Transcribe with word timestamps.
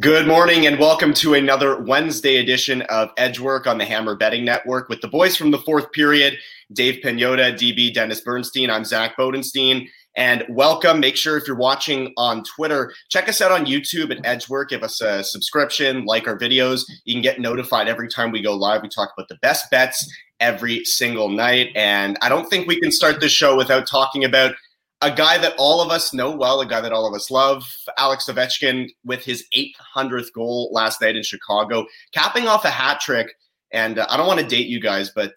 Good 0.00 0.28
morning 0.28 0.66
and 0.66 0.78
welcome 0.78 1.12
to 1.14 1.34
another 1.34 1.82
Wednesday 1.82 2.36
edition 2.36 2.82
of 2.82 3.10
Edgework 3.16 3.66
on 3.66 3.78
the 3.78 3.84
Hammer 3.84 4.14
Betting 4.14 4.44
Network 4.44 4.88
with 4.88 5.00
the 5.00 5.08
boys 5.08 5.34
from 5.34 5.50
the 5.50 5.58
fourth 5.58 5.90
period, 5.90 6.38
Dave 6.72 7.00
Pagnotta, 7.02 7.54
DB 7.54 7.92
Dennis 7.92 8.20
Bernstein. 8.20 8.70
I'm 8.70 8.84
Zack 8.84 9.16
Bodenstein. 9.16 9.88
And 10.14 10.44
welcome. 10.50 11.00
Make 11.00 11.16
sure 11.16 11.36
if 11.36 11.48
you're 11.48 11.56
watching 11.56 12.12
on 12.16 12.44
Twitter, 12.44 12.92
check 13.08 13.28
us 13.28 13.40
out 13.40 13.50
on 13.50 13.66
YouTube 13.66 14.16
at 14.16 14.24
Edgework. 14.24 14.68
Give 14.68 14.84
us 14.84 15.00
a 15.00 15.24
subscription, 15.24 16.04
like 16.04 16.28
our 16.28 16.38
videos. 16.38 16.82
You 17.04 17.14
can 17.14 17.22
get 17.22 17.40
notified 17.40 17.88
every 17.88 18.08
time 18.08 18.30
we 18.30 18.40
go 18.40 18.54
live. 18.54 18.82
We 18.82 18.88
talk 18.90 19.10
about 19.16 19.28
the 19.28 19.38
best 19.42 19.68
bets 19.68 20.08
every 20.38 20.84
single 20.84 21.28
night. 21.28 21.70
And 21.74 22.16
I 22.22 22.28
don't 22.28 22.48
think 22.48 22.68
we 22.68 22.78
can 22.78 22.92
start 22.92 23.20
the 23.20 23.28
show 23.28 23.56
without 23.56 23.88
talking 23.88 24.24
about 24.24 24.54
a 25.00 25.10
guy 25.10 25.38
that 25.38 25.54
all 25.58 25.80
of 25.80 25.90
us 25.90 26.12
know 26.12 26.34
well, 26.34 26.60
a 26.60 26.66
guy 26.66 26.80
that 26.80 26.92
all 26.92 27.06
of 27.06 27.14
us 27.14 27.30
love, 27.30 27.64
Alex 27.96 28.26
Ovechkin, 28.28 28.88
with 29.04 29.24
his 29.24 29.44
800th 29.56 30.32
goal 30.32 30.70
last 30.72 31.00
night 31.00 31.16
in 31.16 31.22
Chicago, 31.22 31.86
capping 32.12 32.48
off 32.48 32.64
a 32.64 32.70
hat 32.70 33.00
trick. 33.00 33.34
And 33.70 33.98
uh, 33.98 34.06
I 34.08 34.16
don't 34.16 34.26
want 34.26 34.40
to 34.40 34.46
date 34.46 34.66
you 34.66 34.80
guys, 34.80 35.10
but 35.10 35.34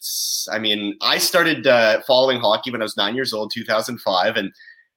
I 0.51 0.57
mean, 0.57 0.97
I 1.01 1.17
started 1.17 1.67
uh, 1.67 2.01
following 2.07 2.39
hockey 2.39 2.71
when 2.71 2.81
I 2.81 2.85
was 2.85 2.97
nine 2.97 3.13
years 3.13 3.33
old, 3.33 3.51
2005, 3.53 4.37
and 4.37 4.51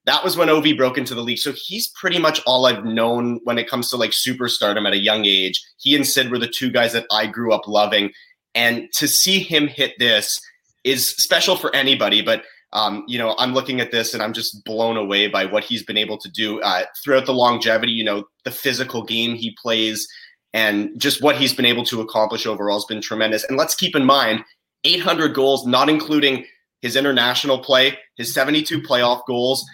that 0.07 0.23
was 0.23 0.37
when 0.37 0.49
Ovi 0.49 0.77
broke 0.77 0.99
into 0.99 1.15
the 1.15 1.23
league. 1.23 1.39
So 1.39 1.53
he's 1.53 1.89
pretty 1.89 2.19
much 2.19 2.41
all 2.47 2.67
I've 2.67 2.85
known 2.85 3.41
when 3.45 3.59
it 3.59 3.69
comes 3.69 3.91
to 3.91 3.97
like 3.97 4.11
superstardom 4.11 4.87
at 4.87 4.93
a 4.93 4.99
young 4.99 5.25
age. 5.25 5.63
He 5.79 5.97
and 5.97 6.07
Sid 6.07 6.31
were 6.31 6.39
the 6.39 6.47
two 6.47 6.71
guys 6.71 6.93
that 6.93 7.07
I 7.11 7.27
grew 7.27 7.53
up 7.53 7.67
loving, 7.67 8.13
and 8.55 8.89
to 8.95 9.09
see 9.09 9.41
him 9.41 9.67
hit 9.67 9.95
this 9.99 10.41
is 10.85 11.11
special 11.17 11.57
for 11.57 11.75
anybody. 11.75 12.23
But 12.23 12.45
um, 12.75 13.05
you 13.07 13.19
know, 13.19 13.35
I'm 13.39 13.55
looking 13.55 13.81
at 13.81 13.93
this 13.93 14.15
and 14.15 14.23
I'm 14.23 14.33
just 14.33 14.65
blown 14.65 14.97
away 14.97 15.29
by 15.29 15.47
what 15.47 15.65
he's 15.65 15.85
been 15.85 15.97
able 15.97 16.19
to 16.19 16.29
do 16.31 16.61
uh, 16.61 16.85
throughout 17.03 17.25
the 17.25 17.33
longevity. 17.33 17.93
You 17.93 18.05
know, 18.05 18.25
the 18.45 18.51
physical 18.51 19.03
game 19.05 19.37
he 19.37 19.57
plays 19.63 20.07
and 20.53 20.91
just 20.99 21.23
what 21.23 21.37
he's 21.37 21.55
been 21.55 21.65
able 21.65 21.85
to 21.85 22.01
accomplish 22.01 22.47
overall 22.47 22.77
has 22.77 22.85
been 22.85 23.01
tremendous. 23.01 23.45
And 23.45 23.57
let's 23.57 23.75
keep 23.75 23.95
in 23.97 24.05
mind, 24.05 24.45
800 24.85 25.35
goals, 25.35 25.67
not 25.67 25.89
including 25.89 26.45
his 26.83 26.97
international 26.97 27.59
play, 27.59 27.99
his 28.17 28.35
72 28.35 28.83
playoff 28.83 29.23
goals, 29.27 29.65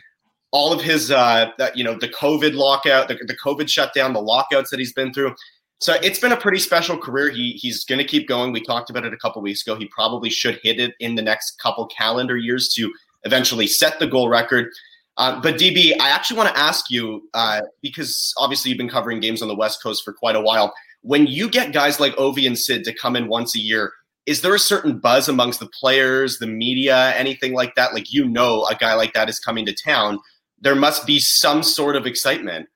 all 0.53 0.73
of 0.73 0.81
his, 0.81 1.11
uh, 1.11 1.51
you 1.75 1.85
know, 1.85 1.99
the 1.99 2.09
COVID 2.09 2.55
lockout, 2.55 3.09
the, 3.09 3.15
the 3.27 3.37
COVID 3.37 3.69
shutdown, 3.69 4.13
the 4.13 4.23
lockouts 4.23 4.71
that 4.71 4.79
he's 4.79 4.93
been 4.93 5.13
through. 5.13 5.35
So 5.81 5.95
it's 6.03 6.19
been 6.19 6.33
a 6.33 6.37
pretty 6.37 6.59
special 6.59 6.99
career. 6.99 7.31
He 7.31 7.53
he's 7.53 7.85
going 7.85 7.99
to 7.99 8.05
keep 8.05 8.29
going. 8.29 8.53
We 8.53 8.61
talked 8.61 8.91
about 8.91 9.05
it 9.05 9.15
a 9.15 9.17
couple 9.17 9.41
weeks 9.41 9.63
ago. 9.63 9.77
He 9.77 9.87
probably 9.87 10.29
should 10.29 10.61
hit 10.63 10.79
it 10.79 10.95
in 11.01 11.15
the 11.15 11.23
next 11.23 11.59
couple 11.59 11.87
calendar 11.87 12.37
years 12.37 12.69
to 12.75 12.93
eventually 13.25 13.67
set 13.67 13.99
the 13.99 14.07
goal 14.07 14.29
record. 14.29 14.69
Uh, 15.17 15.41
but 15.41 15.57
DB, 15.57 15.93
I 16.01 16.11
actually 16.11 16.37
want 16.37 16.55
to 16.55 16.59
ask 16.59 16.91
you 16.91 17.29
uh, 17.35 17.63
because 17.83 18.33
obviously 18.37 18.71
you've 18.71 18.79
been 18.79 18.89
covering 18.89 19.21
games 19.21 19.43
on 19.43 19.49
the 19.49 19.57
West 19.57 19.83
Coast 19.83 20.05
for 20.05 20.13
quite 20.13 20.37
a 20.37 20.41
while. 20.41 20.73
When 21.03 21.27
you 21.27 21.49
get 21.49 21.73
guys 21.73 21.99
like 21.99 22.15
Ovi 22.17 22.47
and 22.47 22.59
Sid 22.59 22.85
to 22.85 22.95
come 22.95 23.17
in 23.17 23.29
once 23.29 23.57
a 23.57 23.59
year, 23.59 23.93
is 24.27 24.43
there 24.43 24.55
a 24.55 24.59
certain 24.59 24.99
buzz 24.99 25.29
amongst 25.29 25.61
the 25.61 25.69
players, 25.81 26.39
the 26.39 26.47
media, 26.47 27.15
anything 27.17 27.55
like 27.55 27.75
that? 27.75 27.95
Like 27.95 28.13
you 28.13 28.29
know, 28.29 28.67
a 28.67 28.75
guy 28.75 28.95
like 28.95 29.15
that 29.15 29.31
is 29.31 29.39
coming 29.39 29.65
to 29.67 29.75
town. 29.75 30.21
There 30.61 30.75
must 30.75 31.07
be 31.07 31.19
some 31.21 31.63
sort 31.63 31.97
of 31.97 32.07
excitement. 32.07 32.69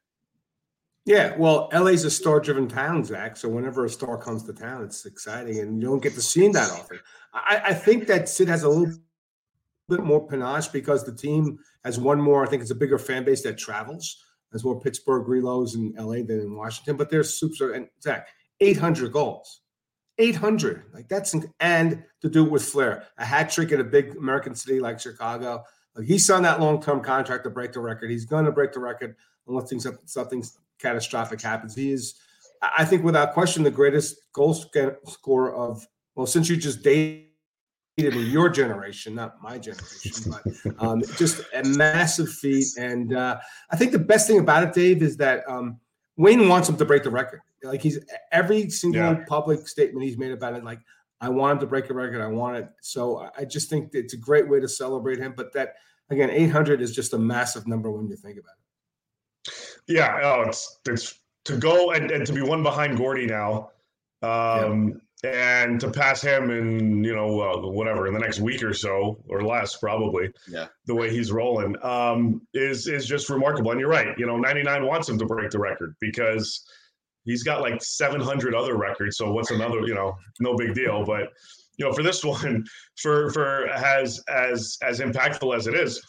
Yeah, 1.07 1.37
well, 1.37 1.69
LA's 1.73 2.05
a 2.05 2.11
star-driven 2.11 2.67
town, 2.67 3.05
Zach. 3.05 3.37
So 3.37 3.49
whenever 3.49 3.85
a 3.85 3.91
star 3.91 4.17
comes 4.17 4.43
to 4.45 4.55
town, 4.55 4.83
it's 4.83 5.05
exciting, 5.05 5.59
and 5.61 5.81
you 5.81 5.89
don't 5.89 6.03
get 6.03 6.15
to 6.15 6.23
see 6.23 6.47
him 6.47 6.53
that 6.53 6.71
often. 6.71 6.99
I, 7.35 7.61
I 7.67 7.75
think 7.75 8.07
that 8.07 8.29
Sid 8.29 8.49
has 8.49 8.63
a 8.63 8.69
little 8.69 8.95
bit 9.89 10.03
more 10.03 10.27
panache 10.27 10.69
because 10.69 11.05
the 11.05 11.15
team 11.15 11.59
has 11.85 11.99
one 11.99 12.21
more. 12.21 12.45
I 12.45 12.49
think 12.49 12.63
it's 12.63 12.71
a 12.71 12.77
bigger 12.77 12.99
fan 12.99 13.25
base 13.25 13.43
that 13.43 13.59
travels. 13.59 14.25
There's 14.51 14.65
more 14.65 14.81
Pittsburgh 14.81 15.27
reloads 15.27 15.75
in 15.75 15.93
LA 15.99 16.25
than 16.25 16.41
in 16.41 16.57
Washington, 16.57 16.97
but 16.97 17.11
there's 17.11 17.35
super 17.35 17.73
and 17.73 17.89
Zach 18.01 18.29
800 18.61 19.13
goals, 19.13 19.63
800 20.19 20.85
like 20.95 21.09
that's 21.09 21.35
and 21.59 22.05
to 22.23 22.31
do 22.31 22.47
it 22.47 22.51
with 22.51 22.65
flair, 22.65 23.05
a 23.19 23.25
hat 23.25 23.51
trick 23.51 23.73
in 23.73 23.81
a 23.81 23.85
big 23.85 24.17
American 24.17 24.55
city 24.55 24.79
like 24.81 25.01
Chicago. 25.01 25.65
Like 25.97 26.07
he 26.07 26.19
signed 26.19 26.45
that 26.45 26.61
long-term 26.61 27.01
contract 27.03 27.45
to 27.45 27.51
break 27.51 27.73
the 27.73 27.81
record. 27.81 28.11
He's 28.11 28.25
going 28.25 28.45
to 28.45 28.53
break 28.53 28.73
the 28.73 28.81
record 28.81 29.17
unless 29.49 29.69
things 29.69 29.87
something 30.07 30.45
catastrophic 30.85 31.41
happens. 31.41 31.75
He 31.75 31.91
is, 31.91 32.15
I 32.63 32.85
think, 32.85 33.03
without 33.03 33.33
question, 33.33 33.63
the 33.63 33.71
greatest 33.71 34.17
goal 34.33 34.55
scorer 34.55 35.55
of 35.55 35.87
well, 36.15 36.27
since 36.27 36.49
you 36.49 36.57
just 36.57 36.83
dated 36.83 37.25
me, 37.99 38.23
your 38.23 38.49
generation, 38.49 39.15
not 39.15 39.43
my 39.43 39.59
generation, 39.59 40.13
but 40.31 40.83
um, 40.83 41.03
just 41.17 41.43
a 41.55 41.65
massive 41.65 42.29
feat. 42.29 42.67
And 42.79 43.15
uh, 43.15 43.39
I 43.71 43.77
think 43.77 43.93
the 43.93 43.99
best 43.99 44.29
thing 44.29 44.39
about 44.39 44.63
it, 44.63 44.73
Dave, 44.73 45.03
is 45.03 45.17
that 45.17 45.43
um, 45.49 45.81
Wayne 46.17 46.49
wants 46.49 46.69
him 46.69 46.77
to 46.77 46.85
break 46.85 47.03
the 47.03 47.11
record. 47.11 47.41
Like 47.63 47.83
he's 47.83 47.99
every 48.31 48.69
single 48.71 49.01
yeah. 49.01 49.25
public 49.27 49.67
statement 49.67 50.05
he's 50.05 50.19
made 50.19 50.33
about 50.33 50.55
it, 50.55 50.65
like 50.65 50.81
I 51.21 51.31
want 51.31 51.53
him 51.53 51.61
to 51.61 51.67
break 51.67 51.89
a 51.89 51.95
record. 51.95 52.21
I 52.21 52.27
want 52.27 52.57
it. 52.59 52.69
So 52.83 53.29
I 53.37 53.45
just 53.45 53.71
think 53.71 53.91
it's 53.95 54.13
a 54.13 54.19
great 54.19 54.49
way 54.49 54.61
to 54.61 54.69
celebrate 54.69 55.19
him. 55.19 55.33
But 55.37 55.53
that 55.55 55.75
again, 56.11 56.31
800 56.31 56.83
is 56.83 56.95
just 56.95 57.15
a 57.15 57.19
massive 57.19 57.67
number 57.67 57.91
when 57.91 58.09
you 58.09 58.17
think 58.17 58.39
about 58.39 58.53
it. 58.59 58.64
Yeah, 59.87 60.19
oh, 60.23 60.43
it's 60.49 60.81
it's 60.87 61.19
to 61.45 61.57
go 61.57 61.91
and, 61.93 62.11
and 62.11 62.27
to 62.27 62.33
be 62.33 62.43
one 62.43 62.63
behind 62.63 62.97
Gordie 62.97 63.27
now, 63.27 63.71
um, 64.23 65.01
yeah. 65.23 65.63
and 65.63 65.81
to 65.81 65.91
pass 65.91 66.23
him 66.23 66.51
in 66.51 67.05
you 67.05 67.15
know 67.15 67.41
uh, 67.41 67.71
whatever 67.71 68.07
in 68.07 68.15
the 68.15 68.21
next 68.21 68.41
week 68.41 68.63
or 68.63 68.73
so 68.73 69.23
or 69.29 69.43
less 69.43 69.77
probably. 69.77 70.31
Yeah, 70.49 70.67
the 70.87 70.95
way 70.95 71.11
he's 71.11 71.33
rolling 71.33 71.77
um, 71.83 72.47
is 72.55 72.87
is 72.87 73.07
just 73.07 73.29
remarkable. 73.29 73.73
And 73.73 73.81
you're 73.81 73.91
right. 73.91 74.19
You 74.19 74.27
know, 74.27 74.37
99 74.37 74.87
wants 74.87 75.09
him 75.09 75.19
to 75.19 75.27
break 75.27 75.51
the 75.51 75.59
record 75.59 75.95
because 76.01 76.65
he's 77.25 77.43
got 77.43 77.61
like 77.61 77.83
700 77.83 78.55
other 78.55 78.77
records. 78.77 79.19
So 79.19 79.33
what's 79.33 79.51
another? 79.51 79.81
You 79.81 79.95
know, 79.95 80.17
no 80.41 80.57
big 80.57 80.75
deal. 80.75 81.05
But 81.05 81.29
you 81.77 81.85
know, 81.85 81.93
for 81.93 82.03
this 82.03 82.25
one, 82.25 82.65
for 82.97 83.31
for 83.33 83.69
as 83.69 84.19
as 84.29 84.79
as 84.83 85.01
impactful 85.01 85.55
as 85.55 85.67
it 85.67 85.75
is 85.75 86.01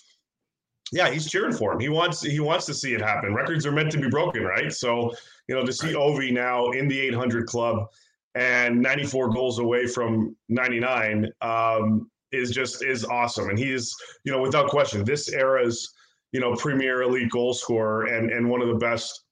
yeah, 0.96 1.10
he's 1.12 1.30
cheering 1.30 1.52
for 1.52 1.74
him. 1.74 1.80
He 1.82 1.90
wants 1.90 2.22
he 2.22 2.40
wants 2.40 2.66
to 2.68 2.74
see 2.74 2.94
it 2.94 3.02
happen. 3.02 3.34
Records 3.34 3.66
are 3.66 3.72
meant 3.74 3.92
to 3.92 3.98
be 4.00 4.10
broken, 4.10 4.44
right? 4.44 4.72
So, 4.72 5.14
you 5.50 5.54
know, 5.54 5.66
to 5.66 5.74
see 5.74 5.92
Ovi 5.92 6.32
now 6.32 6.72
in 6.72 6.88
the 6.88 6.98
800 6.98 7.48
club 7.48 7.90
and 8.34 8.82
94 8.82 9.34
goals 9.34 9.60
away 9.60 9.88
from 9.88 10.38
99 10.48 11.30
um, 11.42 12.10
is 12.32 12.50
just 12.52 12.82
is 12.82 13.04
awesome. 13.04 13.50
And 13.50 13.60
he's, 13.60 13.94
you 14.24 14.32
know, 14.32 14.42
without 14.42 14.70
question, 14.70 15.04
this 15.04 15.28
era's, 15.34 15.94
you 16.32 16.40
know, 16.40 16.56
premier 16.56 17.02
elite 17.02 17.30
goal 17.30 17.54
scorer 17.54 18.06
and 18.06 18.32
and 18.32 18.50
one 18.50 18.62
of 18.62 18.70
the 18.70 18.76
best 18.76 19.26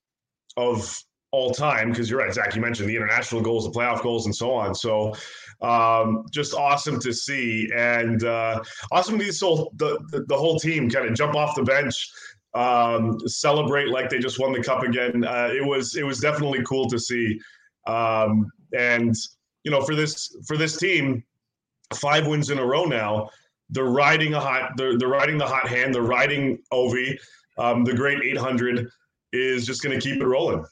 of 0.58 0.94
all 1.32 1.50
time. 1.50 1.88
Because 1.88 2.10
you're 2.10 2.20
right, 2.20 2.34
Zach. 2.34 2.54
You 2.54 2.60
mentioned 2.60 2.90
the 2.90 2.96
international 2.96 3.40
goals, 3.40 3.64
the 3.64 3.70
playoff 3.70 4.02
goals, 4.02 4.26
and 4.26 4.36
so 4.36 4.52
on. 4.52 4.74
So 4.74 5.14
um, 5.64 6.26
just 6.30 6.54
awesome 6.54 7.00
to 7.00 7.12
see, 7.12 7.70
and 7.74 8.22
uh, 8.24 8.62
awesome 8.92 9.18
to 9.18 9.32
see 9.32 9.46
the, 9.76 9.98
the, 10.10 10.24
the 10.28 10.36
whole 10.36 10.58
team 10.58 10.90
kind 10.90 11.08
of 11.08 11.14
jump 11.14 11.34
off 11.34 11.56
the 11.56 11.62
bench, 11.62 12.10
um, 12.54 13.18
celebrate 13.26 13.88
like 13.88 14.10
they 14.10 14.18
just 14.18 14.38
won 14.38 14.52
the 14.52 14.62
cup 14.62 14.82
again. 14.82 15.24
Uh, 15.24 15.48
it 15.52 15.64
was 15.64 15.96
it 15.96 16.04
was 16.04 16.20
definitely 16.20 16.62
cool 16.64 16.88
to 16.88 16.98
see, 16.98 17.40
um, 17.86 18.46
and 18.76 19.14
you 19.64 19.70
know 19.70 19.80
for 19.80 19.94
this 19.94 20.36
for 20.46 20.56
this 20.56 20.76
team, 20.76 21.24
five 21.94 22.26
wins 22.26 22.50
in 22.50 22.58
a 22.58 22.64
row 22.64 22.84
now. 22.84 23.30
They're 23.70 23.84
riding 23.84 24.34
a 24.34 24.40
hot. 24.40 24.72
They're, 24.76 24.98
they're 24.98 25.08
riding 25.08 25.38
the 25.38 25.46
hot 25.46 25.66
hand. 25.66 25.94
They're 25.94 26.02
riding 26.02 26.58
Ovi. 26.70 27.18
Um, 27.56 27.82
the 27.82 27.94
great 27.94 28.22
800 28.22 28.86
is 29.32 29.66
just 29.66 29.82
going 29.82 29.98
to 29.98 30.06
keep 30.06 30.20
it 30.20 30.26
rolling. 30.26 30.64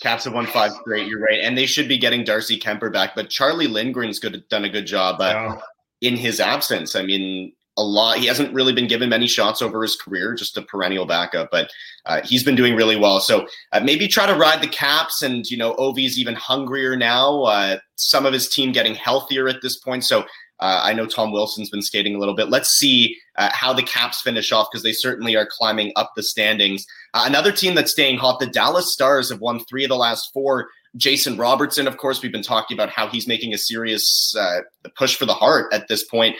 Caps 0.00 0.24
have 0.24 0.32
won 0.32 0.46
five 0.46 0.72
straight. 0.80 1.06
You're 1.06 1.20
right, 1.20 1.40
and 1.40 1.56
they 1.56 1.66
should 1.66 1.88
be 1.88 1.98
getting 1.98 2.24
Darcy 2.24 2.58
Kuemper 2.58 2.92
back. 2.92 3.14
But 3.14 3.28
Charlie 3.28 3.68
Lindgren's 3.68 4.18
good, 4.18 4.42
done 4.48 4.64
a 4.64 4.68
good 4.68 4.86
job 4.86 5.20
uh, 5.20 5.58
yeah. 6.02 6.08
in 6.08 6.16
his 6.16 6.40
absence. 6.40 6.96
I 6.96 7.02
mean, 7.02 7.52
a 7.76 7.82
lot. 7.82 8.18
He 8.18 8.26
hasn't 8.26 8.52
really 8.54 8.72
been 8.72 8.88
given 8.88 9.10
many 9.10 9.26
shots 9.26 9.60
over 9.60 9.82
his 9.82 9.96
career, 9.96 10.34
just 10.34 10.56
a 10.56 10.62
perennial 10.62 11.06
backup. 11.06 11.50
But 11.50 11.70
uh, 12.06 12.22
he's 12.24 12.42
been 12.42 12.54
doing 12.54 12.76
really 12.76 12.96
well. 12.96 13.20
So 13.20 13.46
uh, 13.72 13.80
maybe 13.80 14.08
try 14.08 14.26
to 14.26 14.34
ride 14.34 14.62
the 14.62 14.68
Caps, 14.68 15.22
and 15.22 15.48
you 15.50 15.56
know, 15.56 15.74
Ovi's 15.74 16.18
even 16.18 16.34
hungrier 16.34 16.96
now. 16.96 17.42
Uh, 17.42 17.78
some 17.96 18.24
of 18.24 18.32
his 18.32 18.48
team 18.48 18.72
getting 18.72 18.94
healthier 18.94 19.48
at 19.48 19.60
this 19.62 19.76
point. 19.76 20.04
So 20.04 20.24
uh, 20.60 20.80
I 20.82 20.92
know 20.92 21.06
Tom 21.06 21.32
Wilson's 21.32 21.70
been 21.70 21.82
skating 21.82 22.14
a 22.14 22.18
little 22.18 22.34
bit. 22.34 22.50
Let's 22.50 22.70
see 22.70 23.16
uh, 23.36 23.50
how 23.52 23.72
the 23.72 23.82
Caps 23.82 24.20
finish 24.20 24.52
off 24.52 24.68
because 24.70 24.82
they 24.82 24.92
certainly 24.92 25.36
are 25.36 25.48
climbing 25.50 25.92
up 25.96 26.12
the 26.16 26.22
standings. 26.22 26.84
Uh, 27.14 27.24
another 27.26 27.52
team 27.52 27.74
that's 27.74 27.92
staying 27.92 28.18
hot, 28.18 28.40
the 28.40 28.46
Dallas 28.46 28.92
Stars 28.92 29.30
have 29.30 29.40
won 29.40 29.64
three 29.64 29.84
of 29.84 29.88
the 29.88 29.96
last 29.96 30.30
four. 30.32 30.68
Jason 30.96 31.36
Robertson, 31.36 31.86
of 31.86 31.96
course, 31.96 32.20
we've 32.20 32.32
been 32.32 32.42
talking 32.42 32.76
about 32.76 32.90
how 32.90 33.06
he's 33.06 33.26
making 33.26 33.54
a 33.54 33.58
serious 33.58 34.34
uh, 34.38 34.60
push 34.96 35.16
for 35.16 35.24
the 35.24 35.34
Hart 35.34 35.72
at 35.72 35.88
this 35.88 36.04
point. 36.04 36.36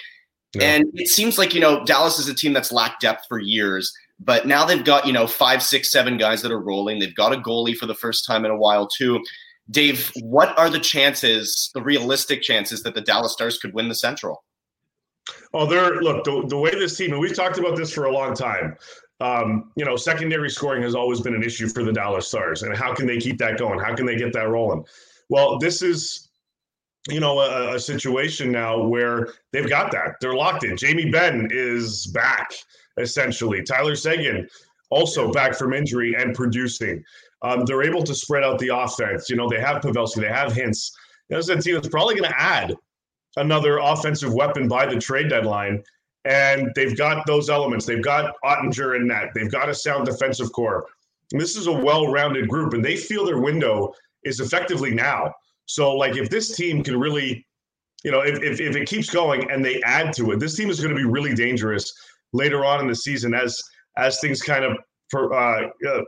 Yeah. 0.54 0.64
And 0.64 0.84
it 0.94 1.08
seems 1.08 1.38
like, 1.38 1.54
you 1.54 1.60
know, 1.60 1.84
Dallas 1.84 2.18
is 2.18 2.28
a 2.28 2.34
team 2.34 2.52
that's 2.52 2.72
lacked 2.72 3.00
depth 3.00 3.26
for 3.28 3.38
years. 3.38 3.92
But 4.18 4.46
now 4.46 4.66
they've 4.66 4.84
got, 4.84 5.06
you 5.06 5.12
know, 5.12 5.26
five, 5.26 5.62
six, 5.62 5.90
seven 5.90 6.18
guys 6.18 6.42
that 6.42 6.52
are 6.52 6.60
rolling. 6.60 6.98
They've 6.98 7.14
got 7.14 7.32
a 7.32 7.36
goalie 7.36 7.76
for 7.76 7.86
the 7.86 7.94
first 7.94 8.26
time 8.26 8.44
in 8.44 8.50
a 8.50 8.56
while, 8.56 8.86
too. 8.86 9.22
Dave, 9.70 10.10
what 10.22 10.58
are 10.58 10.68
the 10.68 10.80
chances, 10.80 11.70
the 11.74 11.82
realistic 11.82 12.42
chances 12.42 12.82
that 12.82 12.94
the 12.94 13.00
Dallas 13.00 13.32
Stars 13.32 13.58
could 13.58 13.72
win 13.72 13.88
the 13.88 13.94
Central? 13.94 14.42
Oh, 15.54 15.66
they're 15.66 16.00
look 16.00 16.24
the, 16.24 16.44
the 16.48 16.56
way 16.56 16.70
this 16.70 16.96
team, 16.96 17.12
and 17.12 17.20
we've 17.20 17.36
talked 17.36 17.58
about 17.58 17.76
this 17.76 17.92
for 17.92 18.04
a 18.06 18.12
long 18.12 18.34
time. 18.34 18.76
um, 19.20 19.70
you 19.76 19.84
know, 19.84 19.96
secondary 19.96 20.50
scoring 20.50 20.82
has 20.82 20.94
always 20.94 21.20
been 21.20 21.34
an 21.34 21.42
issue 21.42 21.68
for 21.68 21.84
the 21.84 21.92
Dallas 21.92 22.26
Stars. 22.26 22.62
And 22.62 22.74
how 22.74 22.94
can 22.94 23.06
they 23.06 23.18
keep 23.18 23.38
that 23.38 23.58
going? 23.58 23.78
How 23.78 23.94
can 23.94 24.06
they 24.06 24.16
get 24.16 24.32
that 24.32 24.48
rolling? 24.48 24.84
Well, 25.28 25.58
this 25.58 25.82
is, 25.82 26.30
you 27.08 27.20
know, 27.20 27.40
a, 27.40 27.74
a 27.74 27.80
situation 27.80 28.50
now 28.50 28.82
where 28.82 29.28
they've 29.52 29.68
got 29.68 29.92
that. 29.92 30.14
They're 30.20 30.34
locked 30.34 30.64
in. 30.64 30.76
Jamie 30.76 31.10
Benn 31.10 31.48
is 31.50 32.06
back, 32.06 32.50
essentially. 32.98 33.62
Tyler 33.62 33.94
Seguin 33.94 34.48
also 34.90 35.30
back 35.30 35.54
from 35.54 35.74
injury 35.74 36.14
and 36.16 36.34
producing. 36.34 37.04
Um, 37.42 37.64
they're 37.64 37.82
able 37.82 38.02
to 38.02 38.14
spread 38.14 38.44
out 38.44 38.58
the 38.58 38.68
offense. 38.68 39.30
You 39.30 39.36
know, 39.36 39.48
they 39.48 39.60
have 39.60 39.82
Pavelski, 39.82 40.20
they 40.20 40.28
have 40.28 40.52
Hintz. 40.52 40.90
This 41.28 41.44
is 41.44 41.48
a 41.48 41.60
team 41.60 41.74
that's 41.74 41.88
probably 41.88 42.16
going 42.16 42.30
to 42.30 42.40
add 42.40 42.74
another 43.36 43.78
offensive 43.78 44.34
weapon 44.34 44.68
by 44.68 44.86
the 44.86 45.00
trade 45.00 45.30
deadline. 45.30 45.82
And 46.24 46.70
they've 46.74 46.96
got 46.96 47.26
those 47.26 47.48
elements. 47.48 47.86
They've 47.86 48.02
got 48.02 48.34
Oettinger 48.44 48.96
in 48.96 49.06
net. 49.06 49.30
They've 49.34 49.50
got 49.50 49.68
a 49.70 49.74
sound 49.74 50.06
defensive 50.06 50.52
core. 50.52 50.86
And 51.32 51.40
this 51.40 51.56
is 51.56 51.66
a 51.66 51.72
well-rounded 51.72 52.48
group, 52.48 52.74
and 52.74 52.84
they 52.84 52.96
feel 52.96 53.24
their 53.24 53.40
window 53.40 53.94
is 54.24 54.40
effectively 54.40 54.92
now. 54.92 55.32
So, 55.66 55.94
like, 55.94 56.16
if 56.16 56.28
this 56.28 56.56
team 56.56 56.82
can 56.82 56.98
really, 56.98 57.46
you 58.02 58.10
know, 58.10 58.20
if, 58.20 58.42
if, 58.42 58.60
if 58.60 58.76
it 58.76 58.88
keeps 58.88 59.08
going 59.08 59.50
and 59.50 59.64
they 59.64 59.80
add 59.82 60.12
to 60.14 60.32
it, 60.32 60.40
this 60.40 60.56
team 60.56 60.68
is 60.68 60.80
going 60.80 60.94
to 60.94 61.00
be 61.00 61.06
really 61.06 61.34
dangerous 61.34 61.92
later 62.32 62.64
on 62.64 62.80
in 62.80 62.86
the 62.86 62.94
season 62.94 63.34
as 63.34 63.62
as 63.96 64.20
things 64.20 64.42
kind 64.42 64.64
of 64.64 64.76
uh, 65.14 65.66
uh, 65.88 66.02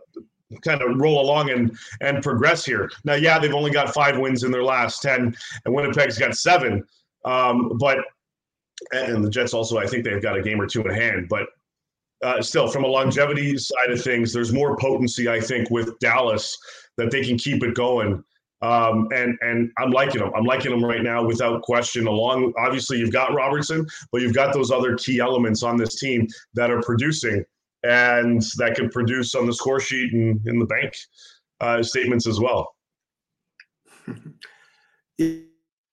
kind 0.61 0.83
of 0.83 0.99
roll 0.99 1.21
along 1.21 1.51
and 1.51 1.77
and 2.01 2.23
progress 2.23 2.65
here. 2.65 2.91
Now, 3.05 3.15
yeah, 3.15 3.39
they've 3.39 3.55
only 3.55 3.71
got 3.71 3.95
five 3.95 4.19
wins 4.19 4.45
in 4.45 4.51
their 4.51 4.65
last 4.65 5.03
ten, 5.03 5.35
and 5.65 5.75
Winnipeg's 5.75 6.19
got 6.19 6.35
seven. 6.35 6.85
Um, 7.25 7.77
but 7.79 7.99
and 8.93 9.25
the 9.25 9.31
Jets 9.31 9.55
also, 9.55 9.79
I 9.79 9.87
think 9.87 10.05
they've 10.05 10.23
got 10.23 10.37
a 10.37 10.43
game 10.43 10.61
or 10.61 10.67
two 10.67 10.83
in 10.83 10.95
hand. 10.95 11.29
But 11.29 11.49
uh, 12.23 12.43
still, 12.43 12.69
from 12.69 12.85
a 12.85 12.89
longevity 12.89 13.57
side 13.59 13.91
of 13.91 14.03
things, 14.03 14.33
there's 14.33 14.53
more 14.53 14.77
potency, 14.77 15.29
I 15.29 15.41
think, 15.41 15.71
with 15.71 15.99
Dallas 15.99 16.57
that 16.97 17.11
they 17.11 17.23
can 17.25 17.39
keep 17.39 17.63
it 17.63 17.75
going. 17.75 18.23
Um, 18.61 19.09
and 19.13 19.37
and 19.41 19.73
I'm 19.79 19.91
liking 19.91 20.21
them. 20.21 20.31
I'm 20.37 20.45
liking 20.45 20.71
them 20.71 20.85
right 20.85 21.03
now 21.03 21.25
without 21.25 21.63
question. 21.63 22.07
Along, 22.07 22.53
obviously, 22.59 22.99
you've 22.99 23.13
got 23.13 23.35
Robertson, 23.35 23.87
but 24.13 24.21
you've 24.21 24.35
got 24.35 24.55
those 24.55 24.71
other 24.71 24.97
key 24.97 25.19
elements 25.19 25.65
on 25.65 25.77
this 25.77 25.99
team 25.99 26.29
that 26.55 26.71
are 26.71 26.81
producing 26.81 27.45
and 27.85 28.43
that 28.59 28.75
could 28.77 28.91
produce 28.91 29.35
on 29.35 29.47
the 29.47 29.53
score 29.53 29.81
sheet 29.81 30.13
and 30.13 30.41
in 30.47 30.59
the 30.59 30.67
bank 30.67 30.95
uh, 31.61 31.83
statements 31.83 32.27
as 32.27 32.41
well. 32.41 32.75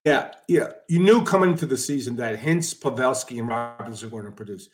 Yeah, 0.06 0.32
yeah. 0.48 0.72
You 0.88 1.00
knew 1.00 1.24
coming 1.24 1.52
into 1.52 1.66
the 1.66 1.78
season 1.78 2.16
that 2.18 2.40
Hintz, 2.40 2.78
Pavelski, 2.78 3.40
and 3.40 3.48
Robertson 3.48 4.08
are 4.08 4.12
going 4.12 4.26
to 4.26 4.32
produce. 4.32 4.70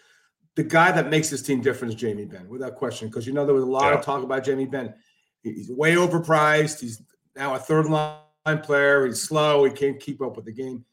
The 0.55 0.63
guy 0.63 0.91
that 0.91 1.09
makes 1.09 1.29
this 1.29 1.41
team 1.41 1.61
different 1.61 1.93
is 1.93 1.99
Jamie 1.99 2.25
Benn, 2.25 2.47
without 2.47 2.75
question. 2.75 3.09
Because 3.09 3.27
you 3.27 3.33
know 3.33 3.45
there 3.45 3.55
was 3.55 3.63
a 3.63 3.67
lot 3.67 3.91
yeah. 3.91 3.99
of 3.99 4.05
talk 4.05 4.23
about 4.23 4.43
Jamie 4.43 4.65
Benn. 4.65 4.93
He's 5.41 5.69
way 5.69 5.95
overpriced. 5.95 6.79
He's 6.79 7.01
now 7.35 7.55
a 7.55 7.59
third 7.59 7.87
line 7.87 8.19
player. 8.63 9.05
He's 9.05 9.21
slow. 9.21 9.65
He 9.65 9.71
can't 9.71 9.99
keep 9.99 10.21
up 10.21 10.35
with 10.35 10.45
the 10.45 10.53
game. 10.53 10.85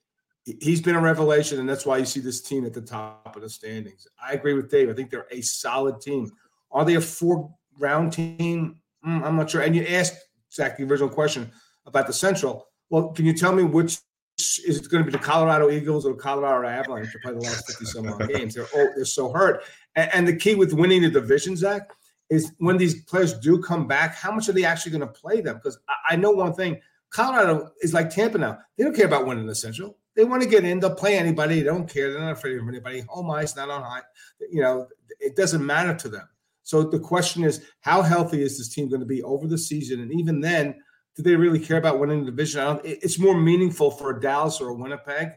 He's 0.44 0.80
been 0.80 0.96
a 0.96 1.00
revelation, 1.00 1.60
and 1.60 1.68
that's 1.68 1.86
why 1.86 1.98
you 1.98 2.04
see 2.04 2.20
this 2.20 2.40
team 2.40 2.66
at 2.66 2.72
the 2.72 2.80
top 2.80 3.36
of 3.36 3.42
the 3.42 3.48
standings. 3.48 4.06
I 4.20 4.32
agree 4.32 4.54
with 4.54 4.70
Dave. 4.70 4.90
I 4.90 4.92
think 4.92 5.10
they're 5.10 5.28
a 5.30 5.40
solid 5.40 6.00
team. 6.00 6.30
Are 6.72 6.84
they 6.84 6.96
a 6.96 7.00
four-round 7.00 8.12
team? 8.12 8.76
Mm, 9.06 9.22
I'm 9.22 9.36
not 9.36 9.50
sure. 9.50 9.62
And 9.62 9.76
you 9.76 9.84
asked 9.86 10.16
Zach 10.52 10.76
the 10.76 10.84
original 10.84 11.08
question 11.08 11.50
about 11.86 12.06
the 12.06 12.12
Central. 12.12 12.66
Well, 12.90 13.10
can 13.10 13.24
you 13.24 13.34
tell 13.34 13.52
me 13.52 13.62
which 13.62 13.98
is 14.38 14.78
it 14.78 14.88
going 14.88 15.04
to 15.04 15.10
be 15.10 15.16
the 15.16 15.22
Colorado 15.22 15.70
Eagles 15.70 16.06
or 16.06 16.14
the 16.14 16.18
Colorado 16.18 16.66
Avalanche 16.66 17.12
to 17.12 17.18
play 17.18 17.32
the 17.32 17.40
last 17.40 17.66
50 17.66 17.84
some 17.84 18.08
odd 18.08 18.28
games? 18.28 18.54
They're 18.54 18.66
oh, 18.74 18.88
they're 18.96 19.04
so 19.04 19.30
hurt. 19.30 19.64
And, 19.94 20.10
and, 20.12 20.28
the 20.28 20.34
key 20.36 20.54
with 20.54 20.72
winning 20.72 21.02
the 21.02 21.10
division, 21.10 21.56
Zach, 21.56 21.90
is 22.30 22.52
when 22.58 22.78
these 22.78 23.04
players 23.04 23.38
do 23.38 23.60
come 23.62 23.86
back, 23.86 24.14
how 24.14 24.32
much 24.32 24.48
are 24.48 24.52
they 24.52 24.64
actually 24.64 24.92
going 24.92 25.06
to 25.06 25.06
play 25.06 25.40
them? 25.40 25.56
Because 25.56 25.78
I, 25.88 26.14
I, 26.14 26.16
know 26.16 26.30
one 26.30 26.54
thing 26.54 26.80
Colorado 27.10 27.70
is 27.82 27.92
like 27.92 28.10
Tampa 28.10 28.38
now. 28.38 28.58
They 28.76 28.84
don't 28.84 28.96
care 28.96 29.06
about 29.06 29.26
winning 29.26 29.46
the 29.46 29.54
Central. 29.54 29.98
They 30.14 30.24
want 30.24 30.42
to 30.42 30.48
get 30.48 30.64
in. 30.64 30.80
They'll 30.80 30.94
play 30.94 31.16
anybody. 31.16 31.60
They 31.60 31.64
don't 31.64 31.88
care. 31.88 32.12
They're 32.12 32.20
not 32.20 32.32
afraid 32.32 32.58
of 32.58 32.68
anybody. 32.68 33.02
Home 33.08 33.30
ice, 33.30 33.56
not 33.56 33.70
on 33.70 33.82
high. 33.82 34.02
You 34.50 34.60
know, 34.60 34.88
it 35.20 35.36
doesn't 35.36 35.64
matter 35.64 35.94
to 35.94 36.08
them. 36.08 36.28
So 36.62 36.82
the 36.82 36.98
question 36.98 37.44
is, 37.44 37.64
how 37.80 38.02
healthy 38.02 38.42
is 38.42 38.58
this 38.58 38.68
team 38.68 38.88
going 38.88 39.00
to 39.00 39.06
be 39.06 39.22
over 39.22 39.46
the 39.46 39.58
season? 39.58 40.00
And 40.00 40.12
even 40.12 40.40
then, 40.40 40.74
do 41.16 41.22
they 41.22 41.34
really 41.34 41.58
care 41.58 41.78
about 41.78 41.98
winning 41.98 42.24
the 42.24 42.30
division? 42.30 42.80
It's 42.84 43.18
more 43.18 43.38
meaningful 43.38 43.90
for 43.90 44.16
a 44.16 44.20
Dallas 44.20 44.60
or 44.60 44.68
a 44.68 44.74
Winnipeg 44.74 45.32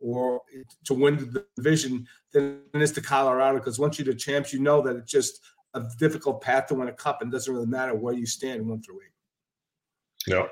or 0.00 0.40
to 0.84 0.94
win 0.94 1.16
the 1.16 1.44
division 1.56 2.06
than 2.32 2.60
it 2.72 2.82
is 2.82 2.92
to 2.92 3.00
Colorado 3.00 3.58
because 3.58 3.78
once 3.78 3.98
you're 3.98 4.06
the 4.06 4.14
champs, 4.14 4.52
you 4.52 4.60
know 4.60 4.80
that 4.82 4.96
it's 4.96 5.10
just 5.10 5.40
a 5.74 5.82
difficult 5.98 6.40
path 6.40 6.66
to 6.68 6.74
win 6.74 6.88
a 6.88 6.92
cup 6.92 7.20
and 7.20 7.30
doesn't 7.30 7.52
really 7.52 7.66
matter 7.66 7.94
where 7.94 8.14
you 8.14 8.26
stand 8.26 8.66
one 8.66 8.80
through 8.80 9.00
eight. 9.02 9.17
Yeah. 10.28 10.46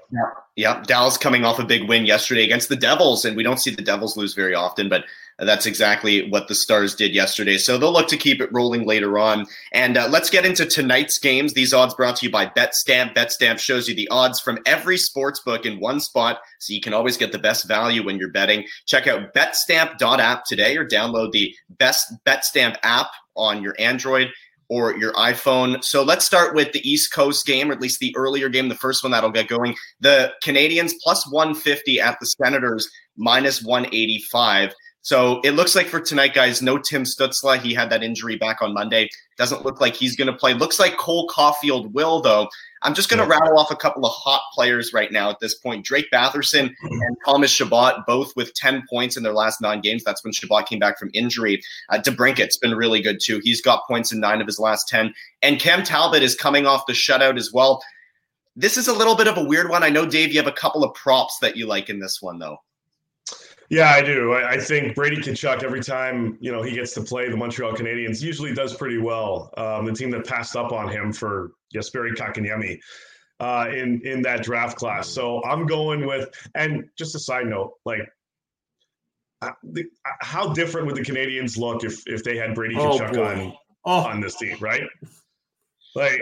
Yeah. 0.56 0.82
Dallas 0.86 1.18
coming 1.18 1.44
off 1.44 1.58
a 1.58 1.64
big 1.64 1.88
win 1.88 2.06
yesterday 2.06 2.44
against 2.44 2.68
the 2.68 2.76
Devils, 2.76 3.24
and 3.24 3.36
we 3.36 3.42
don't 3.42 3.58
see 3.58 3.70
the 3.70 3.82
Devils 3.82 4.16
lose 4.16 4.34
very 4.34 4.54
often, 4.54 4.88
but 4.88 5.04
that's 5.38 5.66
exactly 5.66 6.30
what 6.30 6.48
the 6.48 6.54
Stars 6.54 6.94
did 6.94 7.14
yesterday. 7.14 7.58
So 7.58 7.76
they'll 7.76 7.92
look 7.92 8.08
to 8.08 8.16
keep 8.16 8.40
it 8.40 8.50
rolling 8.52 8.86
later 8.86 9.18
on. 9.18 9.46
And 9.72 9.98
uh, 9.98 10.08
let's 10.10 10.30
get 10.30 10.46
into 10.46 10.64
tonight's 10.64 11.18
games. 11.18 11.52
These 11.52 11.74
odds 11.74 11.94
brought 11.94 12.16
to 12.16 12.26
you 12.26 12.32
by 12.32 12.46
BetStamp. 12.46 13.14
BetStamp 13.14 13.58
shows 13.58 13.86
you 13.86 13.94
the 13.94 14.08
odds 14.08 14.40
from 14.40 14.58
every 14.64 14.96
sports 14.96 15.40
book 15.40 15.66
in 15.66 15.78
one 15.78 16.00
spot, 16.00 16.40
so 16.58 16.72
you 16.72 16.80
can 16.80 16.94
always 16.94 17.18
get 17.18 17.32
the 17.32 17.38
best 17.38 17.68
value 17.68 18.02
when 18.02 18.18
you're 18.18 18.30
betting. 18.30 18.64
Check 18.86 19.06
out 19.06 19.34
betstamp.app 19.34 20.44
today 20.46 20.76
or 20.76 20.86
download 20.86 21.32
the 21.32 21.54
best 21.68 22.14
BetStamp 22.24 22.76
app 22.82 23.08
on 23.36 23.62
your 23.62 23.74
Android 23.78 24.28
or 24.68 24.96
your 24.96 25.12
iPhone. 25.12 25.82
So 25.84 26.02
let's 26.02 26.24
start 26.24 26.54
with 26.54 26.72
the 26.72 26.88
East 26.88 27.12
Coast 27.12 27.46
game, 27.46 27.70
or 27.70 27.72
at 27.72 27.80
least 27.80 28.00
the 28.00 28.14
earlier 28.16 28.48
game, 28.48 28.68
the 28.68 28.74
first 28.74 29.02
one 29.02 29.12
that'll 29.12 29.30
get 29.30 29.48
going. 29.48 29.74
The 30.00 30.32
Canadiens 30.44 30.92
plus 31.02 31.30
150 31.30 32.00
at 32.00 32.18
the 32.20 32.26
Senators 32.26 32.88
minus 33.16 33.62
185. 33.62 34.74
So 35.06 35.40
it 35.44 35.52
looks 35.52 35.76
like 35.76 35.86
for 35.86 36.00
tonight, 36.00 36.34
guys, 36.34 36.60
no 36.60 36.78
Tim 36.78 37.04
Stützle. 37.04 37.60
He 37.60 37.72
had 37.72 37.90
that 37.90 38.02
injury 38.02 38.34
back 38.34 38.60
on 38.60 38.74
Monday. 38.74 39.08
Doesn't 39.38 39.64
look 39.64 39.80
like 39.80 39.94
he's 39.94 40.16
going 40.16 40.26
to 40.26 40.36
play. 40.36 40.52
Looks 40.52 40.80
like 40.80 40.96
Cole 40.96 41.28
Caufield 41.28 41.92
will, 41.92 42.20
though. 42.20 42.48
I'm 42.82 42.92
just 42.92 43.08
going 43.08 43.22
to 43.22 43.32
yeah. 43.32 43.38
rattle 43.38 43.56
off 43.56 43.70
a 43.70 43.76
couple 43.76 44.04
of 44.04 44.10
hot 44.12 44.42
players 44.52 44.92
right 44.92 45.12
now 45.12 45.30
at 45.30 45.38
this 45.38 45.54
point. 45.54 45.84
Drake 45.84 46.08
Batherson 46.12 46.74
and 46.82 47.16
Thomas 47.24 47.52
Chabot, 47.52 48.04
both 48.04 48.34
with 48.34 48.52
10 48.54 48.82
points 48.90 49.16
in 49.16 49.22
their 49.22 49.32
last 49.32 49.60
nine 49.60 49.80
games. 49.80 50.02
That's 50.02 50.24
when 50.24 50.32
Chabot 50.32 50.66
came 50.66 50.80
back 50.80 50.98
from 50.98 51.12
injury. 51.14 51.62
Uh, 51.88 51.98
DeBrincat's 51.98 52.56
been 52.56 52.74
really 52.74 53.00
good, 53.00 53.20
too. 53.22 53.40
He's 53.44 53.60
got 53.60 53.86
points 53.86 54.10
in 54.10 54.18
nine 54.18 54.40
of 54.40 54.48
his 54.48 54.58
last 54.58 54.88
10. 54.88 55.14
And 55.40 55.60
Cam 55.60 55.84
Talbot 55.84 56.24
is 56.24 56.34
coming 56.34 56.66
off 56.66 56.84
the 56.88 56.94
shutout 56.94 57.38
as 57.38 57.52
well. 57.52 57.80
This 58.56 58.76
is 58.76 58.88
a 58.88 58.92
little 58.92 59.14
bit 59.14 59.28
of 59.28 59.38
a 59.38 59.44
weird 59.44 59.70
one. 59.70 59.84
I 59.84 59.88
know, 59.88 60.04
Dave, 60.04 60.32
you 60.32 60.40
have 60.40 60.48
a 60.48 60.52
couple 60.52 60.82
of 60.82 60.92
props 60.94 61.38
that 61.42 61.56
you 61.56 61.66
like 61.66 61.90
in 61.90 62.00
this 62.00 62.20
one, 62.20 62.40
though. 62.40 62.58
Yeah, 63.68 63.90
I 63.90 64.02
do. 64.02 64.34
I, 64.34 64.52
I, 64.52 64.58
think 64.58 64.94
Brady 64.94 65.16
Tkachuk 65.16 65.62
every 65.62 65.82
time 65.82 66.38
you 66.40 66.52
know 66.52 66.62
he 66.62 66.72
gets 66.72 66.94
to 66.94 67.00
play 67.02 67.28
the 67.28 67.36
Montreal 67.36 67.72
Canadiens 67.72 68.22
usually 68.22 68.54
does 68.54 68.74
pretty 68.74 68.98
well. 68.98 69.52
Um, 69.56 69.86
the 69.86 69.92
team 69.92 70.10
that 70.12 70.26
passed 70.26 70.56
up 70.56 70.72
on 70.72 70.88
him 70.88 71.12
for 71.12 71.52
Jesperi 71.74 72.14
Kotkaniemi 72.14 72.78
uh, 73.40 73.68
in 73.70 74.00
in 74.04 74.22
that 74.22 74.42
draft 74.42 74.76
class. 74.76 75.08
So 75.08 75.42
I'm 75.44 75.66
going 75.66 76.06
with. 76.06 76.28
And 76.54 76.88
just 76.96 77.14
a 77.14 77.18
side 77.18 77.46
note, 77.46 77.72
like. 77.84 78.00
Uh, 79.42 79.50
the, 79.64 79.82
uh, 79.82 80.10
how 80.20 80.48
different 80.54 80.86
would 80.86 80.96
the 80.96 81.02
Canadiens 81.02 81.58
look 81.58 81.84
if 81.84 82.02
if 82.06 82.24
they 82.24 82.38
had 82.38 82.54
Brady 82.54 82.74
oh, 82.78 82.98
Tkachuk 82.98 83.42
on 83.46 83.52
oh. 83.84 84.00
on 84.00 84.20
this 84.20 84.36
team, 84.36 84.56
right? 84.60 84.84
Like 85.96 86.20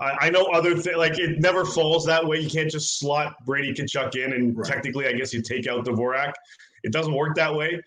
I, 0.00 0.16
I 0.20 0.30
know 0.30 0.42
other 0.46 0.76
things. 0.76 0.96
Like 0.96 1.18
it 1.18 1.38
never 1.38 1.64
falls 1.64 2.04
that 2.06 2.26
way. 2.26 2.40
You 2.40 2.50
can't 2.50 2.70
just 2.70 2.98
slot 2.98 3.34
Brady 3.46 3.72
Tkachuk 3.72 4.16
in, 4.16 4.32
and 4.32 4.56
right. 4.56 4.66
technically, 4.66 5.06
I 5.06 5.12
guess 5.12 5.32
you 5.32 5.42
take 5.42 5.68
out 5.68 5.84
Dvorak. 5.84 6.32
It 6.82 6.92
doesn't 6.92 7.14
work 7.14 7.36
that 7.36 7.54
way. 7.54 7.80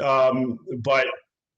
Um, 0.00 0.58
but 0.78 1.06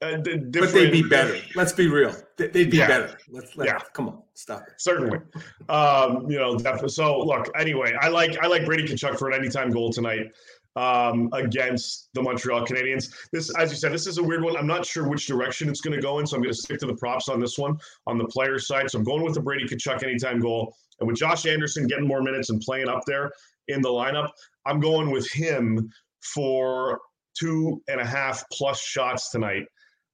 uh, 0.02 0.18
but 0.18 0.72
they'd 0.72 0.92
be 0.92 1.02
better. 1.02 1.38
Let's 1.54 1.72
be 1.72 1.88
real. 1.88 2.14
They'd 2.37 2.52
be 2.52 2.76
yeah. 2.76 2.87
better. 2.87 3.18
Let's, 3.30 3.56
let's 3.56 3.70
yeah. 3.70 3.78
Come 3.94 4.08
on, 4.08 4.22
stop 4.34 4.62
it. 4.68 4.75
Certainly. 4.76 5.20
Um, 5.68 6.30
you 6.30 6.38
know, 6.38 6.56
definitely. 6.58 6.90
So 6.90 7.18
look. 7.20 7.49
Anyway, 7.58 7.94
I 7.99 8.08
like 8.08 8.37
I 8.42 8.46
like 8.46 8.66
Brady 8.66 8.84
Tkachuk 8.84 9.18
for 9.18 9.30
an 9.30 9.34
anytime 9.38 9.70
goal 9.70 9.90
tonight 9.90 10.32
um, 10.76 11.29
against 11.33 12.09
the 12.14 12.23
Montreal 12.23 12.67
Canadiens. 12.67 13.12
This, 13.33 13.55
as 13.57 13.71
you 13.71 13.76
said, 13.76 13.93
this 13.93 14.07
is 14.07 14.19
a 14.19 14.23
weird 14.23 14.43
one. 14.43 14.57
I'm 14.57 14.67
not 14.67 14.87
sure 14.87 15.09
which 15.09 15.26
direction 15.26 15.69
it's 15.69 15.81
going 15.81 15.95
to 15.95 16.02
go 16.02 16.19
in, 16.19 16.26
so 16.26 16.37
I'm 16.37 16.43
going 16.43 16.55
to 16.55 16.59
stick 16.59 16.79
to 16.81 16.87
the 16.87 16.97
props 16.97 17.29
on 17.29 17.41
this 17.41 17.59
one 17.59 17.76
on 18.07 18.19
the 18.19 18.26
player 18.26 18.59
side. 18.59 18.91
So 18.91 18.99
I'm 18.99 19.05
going 19.05 19.23
with 19.23 19.35
the 19.35 19.41
Brady 19.41 19.64
Tkachuk 19.64 20.02
anytime 20.02 20.41
goal, 20.41 20.75
and 21.00 21.07
with 21.07 21.17
Josh 21.17 21.47
Anderson 21.47 21.87
getting 21.87 22.07
more 22.07 22.23
minutes 22.23 22.50
and 22.50 22.61
playing 22.61 22.88
up 22.88 23.02
there 23.07 23.31
in 23.69 23.83
the 23.83 23.88
lineup, 23.88 24.31
I'm 24.67 24.81
going 24.81 25.11
with 25.11 25.31
him 25.31 25.91
for 26.21 27.00
two 27.38 27.83
and 27.88 28.00
a 28.00 28.07
half 28.07 28.45
plus 28.52 28.81
shots 28.81 29.31
tonight. 29.31 29.64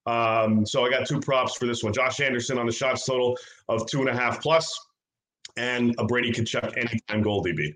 Um, 0.06 0.64
so 0.64 0.86
I 0.86 0.90
got 0.90 1.06
two 1.06 1.20
props 1.20 1.56
for 1.56 1.66
this 1.66 1.84
one: 1.84 1.92
Josh 1.92 2.20
Anderson 2.20 2.58
on 2.58 2.66
the 2.66 2.72
shots 2.72 3.04
total 3.04 3.36
of 3.68 3.86
two 3.86 4.00
and 4.00 4.08
a 4.08 4.14
half 4.14 4.40
plus, 4.40 4.74
and 5.56 5.94
a 5.98 6.04
Brady 6.04 6.32
Tkachuk 6.32 6.76
anytime 6.76 7.22
goal 7.22 7.44
DB. 7.44 7.74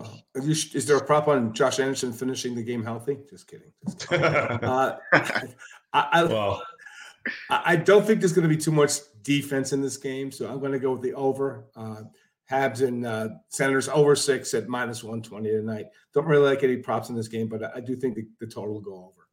Well, 0.00 0.44
you, 0.44 0.52
is 0.52 0.86
there 0.86 0.96
a 0.96 1.04
prop 1.04 1.28
on 1.28 1.52
Josh 1.52 1.78
Anderson 1.78 2.12
finishing 2.12 2.54
the 2.54 2.62
game 2.62 2.82
healthy? 2.82 3.18
Just 3.28 3.46
kidding. 3.46 3.72
Just 3.84 4.08
kidding. 4.08 4.24
uh, 4.24 4.96
I, 5.12 5.48
I, 5.92 6.24
well. 6.24 6.62
I 7.50 7.76
don't 7.76 8.06
think 8.06 8.20
there's 8.20 8.32
going 8.32 8.48
to 8.48 8.54
be 8.54 8.60
too 8.60 8.72
much 8.72 8.92
defense 9.22 9.74
in 9.74 9.82
this 9.82 9.98
game, 9.98 10.32
so 10.32 10.48
I'm 10.48 10.58
going 10.58 10.72
to 10.72 10.78
go 10.78 10.92
with 10.92 11.02
the 11.02 11.12
over. 11.12 11.66
Uh, 11.76 12.02
Habs 12.50 12.86
and 12.86 13.06
uh, 13.06 13.28
Senators 13.48 13.88
over 13.88 14.16
six 14.16 14.54
at 14.54 14.68
minus 14.68 15.04
120 15.04 15.48
tonight. 15.50 15.86
Don't 16.12 16.26
really 16.26 16.48
like 16.48 16.64
any 16.64 16.78
props 16.78 17.08
in 17.08 17.14
this 17.14 17.28
game, 17.28 17.48
but 17.48 17.62
I, 17.62 17.76
I 17.76 17.80
do 17.80 17.94
think 17.94 18.16
the, 18.16 18.26
the, 18.40 18.46
total 18.46 18.74
will 18.74 18.80
go 18.80 18.96
over. 18.96 19.28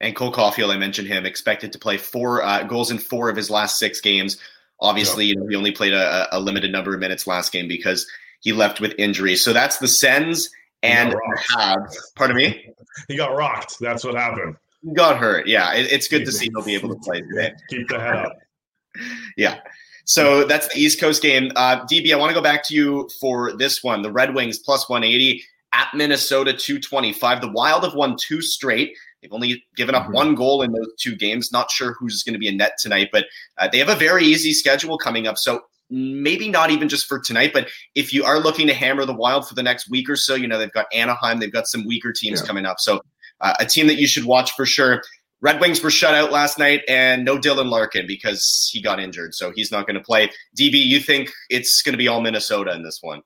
And 0.00 0.14
Cole 0.14 0.32
Caufield, 0.32 0.72
I 0.72 0.78
mentioned 0.78 1.08
him, 1.08 1.26
expected 1.26 1.72
to 1.72 1.78
play 1.78 1.96
four 1.96 2.42
uh, 2.42 2.62
goals 2.62 2.92
in 2.92 2.98
four 2.98 3.28
of 3.28 3.36
his 3.36 3.50
last 3.50 3.78
six 3.78 4.00
games. 4.00 4.38
Obviously, 4.80 5.24
yeah. 5.24 5.30
you 5.30 5.40
know, 5.40 5.48
he 5.48 5.56
only 5.56 5.72
played 5.72 5.92
a, 5.92 6.28
a, 6.30 6.38
limited 6.38 6.70
number 6.70 6.94
of 6.94 7.00
minutes 7.00 7.26
last 7.26 7.50
game 7.50 7.66
because 7.66 8.06
he 8.40 8.52
left 8.52 8.80
with 8.80 8.94
injury. 8.98 9.36
So 9.36 9.52
that's 9.52 9.78
the 9.78 9.88
Sens 9.88 10.48
and 10.82 11.14
Habs. 11.52 11.94
Pardon 12.16 12.36
me? 12.36 12.64
He 13.06 13.16
got 13.16 13.36
rocked. 13.36 13.78
That's 13.78 14.02
what 14.02 14.16
happened. 14.16 14.56
He 14.82 14.92
Got 14.92 15.18
hurt. 15.18 15.46
Yeah, 15.46 15.72
it, 15.72 15.92
it's 15.92 16.08
good 16.08 16.24
to 16.24 16.32
see 16.32 16.48
he'll 16.48 16.64
be 16.64 16.74
able 16.74 16.88
to 16.88 16.96
play 16.96 17.20
today. 17.20 17.52
Keep 17.70 17.88
the 17.88 18.00
head 18.00 18.16
up. 18.16 18.38
yeah. 19.36 19.60
So 20.04 20.44
that's 20.44 20.66
the 20.74 20.80
East 20.80 21.00
Coast 21.00 21.22
game. 21.22 21.52
Uh, 21.54 21.84
DB, 21.86 22.12
I 22.12 22.16
want 22.16 22.30
to 22.30 22.34
go 22.34 22.42
back 22.42 22.64
to 22.64 22.74
you 22.74 23.08
for 23.20 23.56
this 23.56 23.84
one. 23.84 24.02
The 24.02 24.10
Red 24.10 24.34
Wings 24.34 24.58
plus 24.58 24.88
180 24.88 25.44
at 25.74 25.88
Minnesota 25.94 26.52
225. 26.52 27.40
The 27.40 27.52
Wild 27.52 27.84
have 27.84 27.94
won 27.94 28.16
two 28.18 28.42
straight. 28.42 28.96
They've 29.22 29.32
only 29.32 29.64
given 29.76 29.94
up 29.94 30.04
mm-hmm. 30.04 30.14
one 30.14 30.34
goal 30.34 30.62
in 30.62 30.72
those 30.72 30.88
two 30.98 31.14
games. 31.14 31.52
Not 31.52 31.70
sure 31.70 31.94
who's 31.94 32.22
going 32.22 32.34
to 32.34 32.38
be 32.38 32.48
in 32.48 32.56
net 32.56 32.78
tonight, 32.78 33.10
but 33.12 33.26
uh, 33.58 33.68
they 33.68 33.78
have 33.78 33.88
a 33.88 33.96
very 33.96 34.24
easy 34.24 34.52
schedule 34.52 34.96
coming 34.96 35.26
up. 35.26 35.38
So 35.38 35.62
maybe 35.90 36.48
not 36.48 36.70
even 36.70 36.88
just 36.88 37.06
for 37.06 37.18
tonight, 37.18 37.52
but 37.52 37.68
if 37.94 38.12
you 38.12 38.24
are 38.24 38.38
looking 38.38 38.66
to 38.66 38.74
hammer 38.74 39.04
the 39.04 39.14
Wild 39.14 39.48
for 39.48 39.54
the 39.54 39.62
next 39.62 39.90
week 39.90 40.08
or 40.08 40.16
so, 40.16 40.34
you 40.34 40.46
know, 40.46 40.58
they've 40.58 40.72
got 40.72 40.86
Anaheim, 40.92 41.38
they've 41.38 41.52
got 41.52 41.66
some 41.66 41.86
weaker 41.86 42.12
teams 42.12 42.40
yeah. 42.40 42.46
coming 42.46 42.66
up. 42.66 42.78
So 42.80 43.00
uh, 43.40 43.54
a 43.60 43.66
team 43.66 43.86
that 43.86 43.96
you 43.96 44.06
should 44.06 44.24
watch 44.24 44.52
for 44.52 44.66
sure. 44.66 45.02
Red 45.40 45.60
Wings 45.60 45.80
were 45.82 45.90
shut 45.90 46.14
out 46.14 46.32
last 46.32 46.58
night, 46.58 46.82
and 46.88 47.24
no 47.24 47.38
Dylan 47.38 47.70
Larkin 47.70 48.06
because 48.08 48.68
he 48.72 48.82
got 48.82 48.98
injured, 48.98 49.34
so 49.34 49.52
he's 49.54 49.70
not 49.70 49.86
going 49.86 49.94
to 49.94 50.02
play. 50.02 50.30
DB, 50.58 50.84
you 50.84 50.98
think 50.98 51.30
it's 51.48 51.80
going 51.80 51.92
to 51.92 51.98
be 51.98 52.08
all 52.08 52.20
Minnesota 52.20 52.72
in 52.72 52.82
this 52.82 52.98
one? 53.02 53.22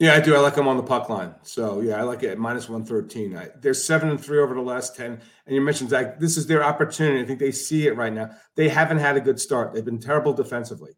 Yeah, 0.00 0.14
I 0.14 0.20
do. 0.20 0.34
I 0.34 0.40
like 0.40 0.56
them 0.56 0.66
on 0.66 0.76
the 0.76 0.82
puck 0.82 1.08
line. 1.08 1.32
So 1.42 1.80
yeah, 1.80 2.00
I 2.00 2.02
like 2.02 2.24
it 2.24 2.30
at 2.30 2.38
minus 2.38 2.68
one 2.68 2.84
thirteen. 2.84 3.40
They're 3.60 3.74
seven 3.74 4.10
and 4.10 4.22
three 4.22 4.40
over 4.40 4.52
the 4.52 4.60
last 4.60 4.96
ten. 4.96 5.20
And 5.46 5.54
you 5.54 5.60
mentioned 5.60 5.90
Zach, 5.90 6.18
this 6.18 6.36
is 6.36 6.48
their 6.48 6.64
opportunity. 6.64 7.20
I 7.20 7.24
think 7.24 7.38
they 7.38 7.52
see 7.52 7.86
it 7.86 7.96
right 7.96 8.12
now. 8.12 8.30
They 8.56 8.68
haven't 8.68 8.98
had 8.98 9.16
a 9.16 9.20
good 9.20 9.38
start. 9.38 9.72
They've 9.72 9.84
been 9.84 10.00
terrible 10.00 10.32
defensively. 10.32 10.90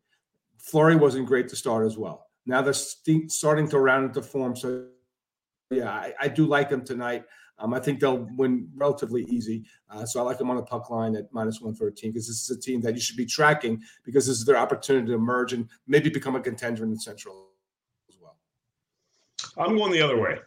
Fleury 0.67 0.97
wasn't 0.97 1.27
great 1.27 1.49
to 1.49 1.57
start 1.57 1.87
as 1.87 1.97
well. 1.97 2.27
Now 2.45 2.61
they're 2.61 2.73
st- 2.73 3.31
starting 3.31 3.69
to 3.69 3.79
round 3.79 4.07
into 4.07 4.21
form. 4.21 4.57
So 4.57 4.87
yeah, 5.71 5.91
I, 5.91 6.13
I 6.21 6.29
do 6.29 6.45
like 6.47 6.69
them 6.69 6.85
tonight. 6.85 7.25
Um, 7.59 7.73
I 7.73 7.81
think 7.81 8.01
they'll 8.01 8.29
win 8.37 8.69
relatively 8.75 9.25
easy. 9.25 9.65
Uh, 9.89 10.05
so 10.05 10.21
I 10.21 10.23
like 10.25 10.39
them 10.39 10.51
on 10.51 10.57
the 10.57 10.63
puck 10.63 10.91
line 10.91 11.17
at 11.17 11.33
minus 11.33 11.61
113 11.61 12.11
because 12.11 12.27
this 12.27 12.43
is 12.43 12.51
a 12.51 12.61
team 12.61 12.81
that 12.83 12.95
you 12.95 13.01
should 13.01 13.17
be 13.17 13.25
tracking 13.25 13.81
because 14.05 14.27
this 14.27 14.39
is 14.39 14.45
their 14.45 14.59
opportunity 14.59 15.07
to 15.07 15.15
emerge 15.15 15.53
and 15.53 15.69
maybe 15.87 16.11
become 16.11 16.37
a 16.37 16.41
contender 16.41 16.83
in 16.85 16.91
the 16.91 16.99
Central 16.99 17.49
as 18.11 18.19
well. 18.21 18.37
I'm 19.57 19.77
going 19.77 19.93
the 19.93 20.03
other 20.03 20.21
way. 20.21 20.39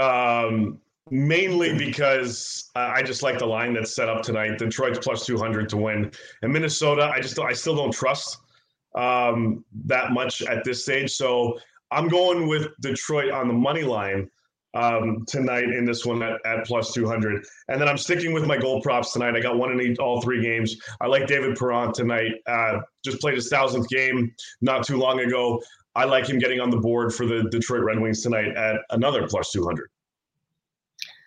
Um, 0.00 0.78
mainly 1.10 1.76
because 1.76 2.70
I 2.76 3.02
just 3.02 3.22
like 3.22 3.38
the 3.38 3.46
line 3.46 3.72
that's 3.72 3.96
set 3.96 4.08
up 4.08 4.22
tonight. 4.22 4.58
Detroit's 4.58 5.00
plus 5.00 5.26
200 5.26 5.68
to 5.70 5.76
win. 5.78 6.12
And 6.42 6.52
Minnesota, 6.52 7.10
I 7.12 7.20
just 7.20 7.38
I 7.40 7.54
still 7.54 7.74
don't 7.74 7.92
trust 7.92 8.38
um, 8.94 9.64
that 9.84 10.12
much 10.12 10.42
at 10.42 10.64
this 10.64 10.82
stage. 10.82 11.10
So 11.10 11.58
I'm 11.90 12.08
going 12.08 12.48
with 12.48 12.68
Detroit 12.80 13.30
on 13.30 13.48
the 13.48 13.54
money 13.54 13.82
line 13.82 14.30
um, 14.74 15.24
tonight 15.26 15.64
in 15.64 15.84
this 15.84 16.06
one 16.06 16.22
at, 16.22 16.44
at 16.46 16.64
plus 16.66 16.92
200. 16.92 17.44
And 17.68 17.80
then 17.80 17.88
I'm 17.88 17.98
sticking 17.98 18.32
with 18.32 18.46
my 18.46 18.56
gold 18.56 18.82
props 18.82 19.12
tonight. 19.12 19.36
I 19.36 19.40
got 19.40 19.58
one 19.58 19.72
in 19.72 19.80
each, 19.80 19.98
all 19.98 20.22
three 20.22 20.42
games. 20.42 20.76
I 21.00 21.06
like 21.06 21.26
David 21.26 21.56
Perron 21.56 21.92
tonight. 21.92 22.32
Uh, 22.46 22.78
just 23.04 23.20
played 23.20 23.34
his 23.34 23.48
thousandth 23.48 23.88
game 23.88 24.34
not 24.60 24.86
too 24.86 24.96
long 24.96 25.20
ago. 25.20 25.62
I 25.94 26.04
like 26.04 26.26
him 26.26 26.38
getting 26.38 26.60
on 26.60 26.70
the 26.70 26.78
board 26.78 27.14
for 27.14 27.26
the 27.26 27.48
Detroit 27.50 27.82
Red 27.82 27.98
Wings 27.98 28.22
tonight 28.22 28.56
at 28.56 28.76
another 28.90 29.26
plus 29.28 29.52
200. 29.52 29.88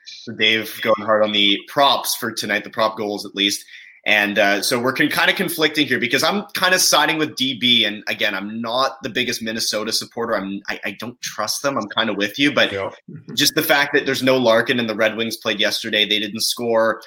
So 0.06 0.34
Dave 0.34 0.80
going 0.82 1.06
hard 1.06 1.24
on 1.24 1.32
the 1.32 1.60
props 1.68 2.16
for 2.16 2.32
tonight, 2.32 2.64
the 2.64 2.72
prop 2.72 2.98
goals 2.98 3.28
at 3.28 3.36
least. 3.36 3.64
And 4.06 4.38
uh, 4.38 4.62
so 4.62 4.80
we're 4.80 4.94
con- 4.94 5.10
kind 5.10 5.32
of 5.32 5.36
conflicting 5.36 5.88
here 5.88 6.00
because 6.00 6.24
I'm 6.24 6.44
kind 6.54 6.76
of 6.76 6.82
siding 6.82 7.18
with 7.18 7.36
DB. 7.36 7.88
And 7.88 8.04
again, 8.08 8.36
I'm 8.36 8.62
not 8.62 9.02
the 9.02 9.10
biggest 9.10 9.42
Minnesota 9.42 9.92
supporter. 9.92 10.38
I'm 10.38 10.62
I, 10.68 10.80
I 10.86 10.92
don't 11.00 11.20
trust 11.22 11.64
them. 11.64 11.76
I'm 11.76 11.90
kind 11.90 12.10
of 12.12 12.16
with 12.16 12.38
you, 12.38 12.54
but 12.54 12.72
yeah. 12.72 12.92
just 13.34 13.56
the 13.56 13.64
fact 13.64 13.94
that 13.94 14.06
there's 14.06 14.22
no 14.22 14.38
Larkin 14.38 14.80
and 14.80 14.88
the 14.88 14.96
Red 14.96 15.18
Wings 15.18 15.38
played 15.38 15.60
yesterday, 15.60 16.08
they 16.08 16.20
didn't 16.20 16.42
score. 16.42 17.02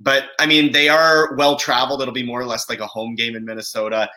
But 0.00 0.24
I 0.38 0.44
mean, 0.44 0.72
they 0.72 0.90
are 0.90 1.34
well 1.36 1.56
traveled. 1.56 2.02
It'll 2.02 2.12
be 2.12 2.26
more 2.26 2.40
or 2.40 2.46
less 2.46 2.68
like 2.68 2.80
a 2.80 2.86
home 2.86 3.14
game 3.14 3.34
in 3.34 3.46
Minnesota. 3.46 4.10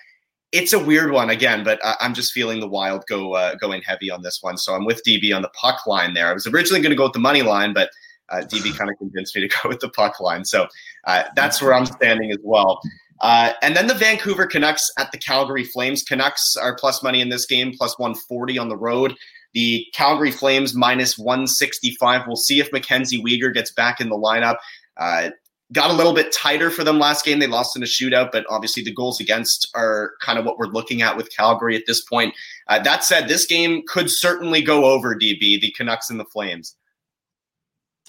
It's 0.52 0.74
a 0.74 0.80
weird 0.80 1.12
one 1.12 1.30
again, 1.30 1.64
but 1.64 1.80
I'm 2.02 2.14
just 2.14 2.34
feeling 2.34 2.60
the 2.60 2.68
Wild 2.68 3.06
go 3.08 3.36
uh, 3.36 3.56
going 3.56 3.82
heavy 3.84 4.12
on 4.12 4.22
this 4.22 4.40
one. 4.42 4.58
So 4.58 4.76
I'm 4.76 4.84
with 4.84 5.02
DB 5.08 5.34
on 5.34 5.42
the 5.42 5.50
puck 5.50 5.88
line 5.88 6.14
there. 6.14 6.28
I 6.28 6.34
was 6.34 6.46
originally 6.46 6.82
going 6.82 6.90
to 6.90 6.98
go 6.98 7.06
with 7.06 7.14
the 7.14 7.20
money 7.20 7.42
line, 7.42 7.74
but 7.74 7.90
uh, 8.32 8.42
DB 8.42 8.76
kind 8.78 8.90
of 8.90 8.98
convinced 8.98 9.36
me 9.36 9.48
to 9.48 9.58
go 9.64 9.70
with 9.70 9.80
the 9.80 9.90
puck 9.90 10.20
line. 10.20 10.46
So 10.46 10.68
uh, 11.06 11.24
that's 11.36 11.62
where 11.62 11.74
I'm 11.74 11.86
standing 11.86 12.32
as 12.32 12.40
well. 12.42 12.82
Uh, 13.22 13.54
and 13.62 13.76
then 13.76 13.86
the 13.88 13.94
Vancouver 13.94 14.48
Canucks 14.48 14.90
at 14.98 15.12
the 15.12 15.18
Calgary 15.18 15.64
Flames. 15.64 16.04
Canucks 16.04 16.56
are 16.60 16.76
plus 16.76 17.04
money 17.04 17.22
in 17.22 17.30
this 17.30 17.46
game, 17.46 17.72
plus 17.78 17.98
140 18.00 18.58
on 18.58 18.68
the 18.68 18.78
road. 18.78 19.16
The 19.54 19.86
Calgary 19.94 20.32
Flames 20.32 20.74
minus 20.74 21.18
165. 21.18 22.22
We'll 22.26 22.36
see 22.36 22.60
if 22.60 22.72
Mackenzie 22.72 23.22
Weegar 23.22 23.54
gets 23.54 23.72
back 23.72 24.02
in 24.02 24.10
the 24.10 24.18
lineup. 24.18 24.58
Uh, 24.98 25.30
got 25.72 25.92
a 25.92 25.94
little 25.94 26.14
bit 26.14 26.32
tighter 26.32 26.70
for 26.70 26.84
them 26.84 27.00
last 27.00 27.24
game. 27.24 27.40
They 27.40 27.48
lost 27.48 27.76
in 27.76 27.84
a 27.84 27.86
shootout, 27.86 28.32
but 28.32 28.46
obviously 28.50 28.84
the 28.84 28.94
goals 28.94 29.20
against 29.20 29.70
are 29.76 30.14
kind 30.22 30.40
of 30.40 30.46
what 30.46 30.58
we're 30.58 30.68
looking 30.68 31.02
at 31.02 31.16
with 31.16 31.34
Calgary 31.36 31.76
at 31.76 31.84
this 31.86 32.04
point. 32.04 32.34
Uh, 32.68 32.80
that 32.80 33.04
said, 33.04 33.28
this 33.28 33.46
game 33.46 33.84
could 33.88 34.10
certainly 34.10 34.62
go 34.62 34.86
over 34.86 35.16
DB, 35.16 35.62
the 35.62 35.74
Canucks 35.78 36.10
and 36.10 36.20
the 36.20 36.26
Flames. 36.26 36.76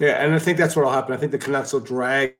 Yeah, 0.00 0.24
and 0.24 0.34
I 0.34 0.38
think 0.38 0.58
that's 0.58 0.74
what 0.74 0.84
will 0.84 0.92
happen. 0.92 1.14
I 1.14 1.16
think 1.16 1.32
the 1.32 1.38
Canucks 1.38 1.72
will 1.72 1.80
drag 1.80 2.36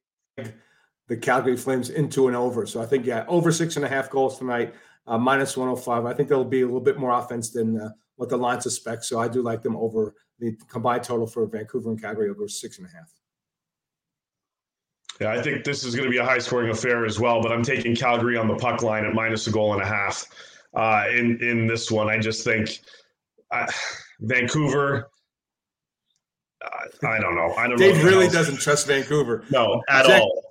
the 1.09 1.17
Calgary 1.17 1.57
Flames 1.57 1.91
into 1.91 2.29
an 2.29 2.35
over. 2.35 2.67
So 2.67 2.81
I 2.81 2.87
think, 2.87 3.05
yeah, 3.05 3.25
over 3.29 3.53
six 3.53 3.77
and 3.77 3.85
a 3.85 3.89
half 3.89 4.11
goals 4.11 4.39
tonight, 4.39 4.75
uh, 5.07 5.19
minus 5.19 5.57
105. 5.57 6.07
I 6.07 6.15
think 6.15 6.29
there'll 6.29 6.45
be 6.45 6.63
a 6.63 6.65
little 6.65 6.81
bit 6.81 6.99
more 6.99 7.13
offense 7.13 7.51
than 7.51 7.81
uh, 7.81 7.91
what 8.17 8.31
the 8.31 8.37
line 8.37 8.61
suspects. 8.61 9.09
So 9.09 9.19
I 9.19 9.29
do 9.29 9.43
like 9.43 9.63
them 9.63 9.77
over 9.77 10.15
the 10.39 10.57
combined 10.69 11.05
total 11.05 11.27
for 11.27 11.47
Vancouver 11.47 11.91
and 11.91 12.01
Calgary 12.01 12.31
over 12.31 12.49
six 12.49 12.79
and 12.79 12.87
a 12.87 12.91
half. 12.91 13.11
Yeah, 15.21 15.33
I 15.33 15.43
think 15.43 15.65
this 15.65 15.85
is 15.85 15.95
going 15.95 16.07
to 16.07 16.11
be 16.11 16.19
a 16.19 16.25
high 16.25 16.39
scoring 16.39 16.71
affair 16.71 17.05
as 17.05 17.21
well, 17.21 17.43
but 17.43 17.53
I'm 17.53 17.63
taking 17.63 17.95
Calgary 17.95 18.37
on 18.37 18.49
the 18.49 18.57
puck 18.57 18.83
line 18.83 19.05
at 19.05 19.15
minus 19.15 19.47
a 19.47 19.51
goal 19.51 19.75
and 19.75 19.83
a 19.83 19.87
half 19.87 20.27
uh, 20.75 21.05
in, 21.11 21.41
in 21.43 21.67
this 21.67 21.91
one. 21.91 22.09
I 22.09 22.19
just 22.19 22.45
think 22.45 22.81
uh, 23.51 23.71
Vancouver 24.21 25.11
I 27.05 27.19
don't 27.19 27.35
know. 27.35 27.53
I 27.55 27.67
don't 27.67 27.79
Dave 27.79 27.97
know. 27.97 28.03
Dave 28.03 28.05
really 28.05 28.29
doesn't 28.29 28.59
trust 28.59 28.87
Vancouver. 28.87 29.45
No, 29.51 29.83
at 29.89 30.07
Jack, 30.07 30.23
all. 30.23 30.43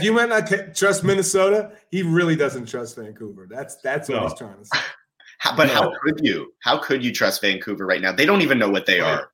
You 0.00 0.12
might 0.12 0.28
not 0.28 0.74
trust 0.74 1.04
Minnesota. 1.04 1.72
He 1.90 2.02
really 2.02 2.36
doesn't 2.36 2.66
trust 2.66 2.96
Vancouver. 2.96 3.46
That's 3.50 3.76
that's 3.76 4.08
what 4.08 4.16
no. 4.16 4.28
he's 4.28 4.38
trying 4.38 4.58
to 4.58 4.64
say. 4.64 4.78
How, 5.40 5.54
but 5.54 5.68
no. 5.68 5.74
how 5.74 5.92
could 6.02 6.18
you? 6.20 6.52
How 6.64 6.78
could 6.78 7.04
you 7.04 7.12
trust 7.12 7.40
Vancouver 7.40 7.86
right 7.86 8.00
now? 8.00 8.10
They 8.10 8.26
don't 8.26 8.42
even 8.42 8.58
know 8.58 8.68
what 8.68 8.86
they 8.86 8.98
right. 8.98 9.20
are. 9.20 9.30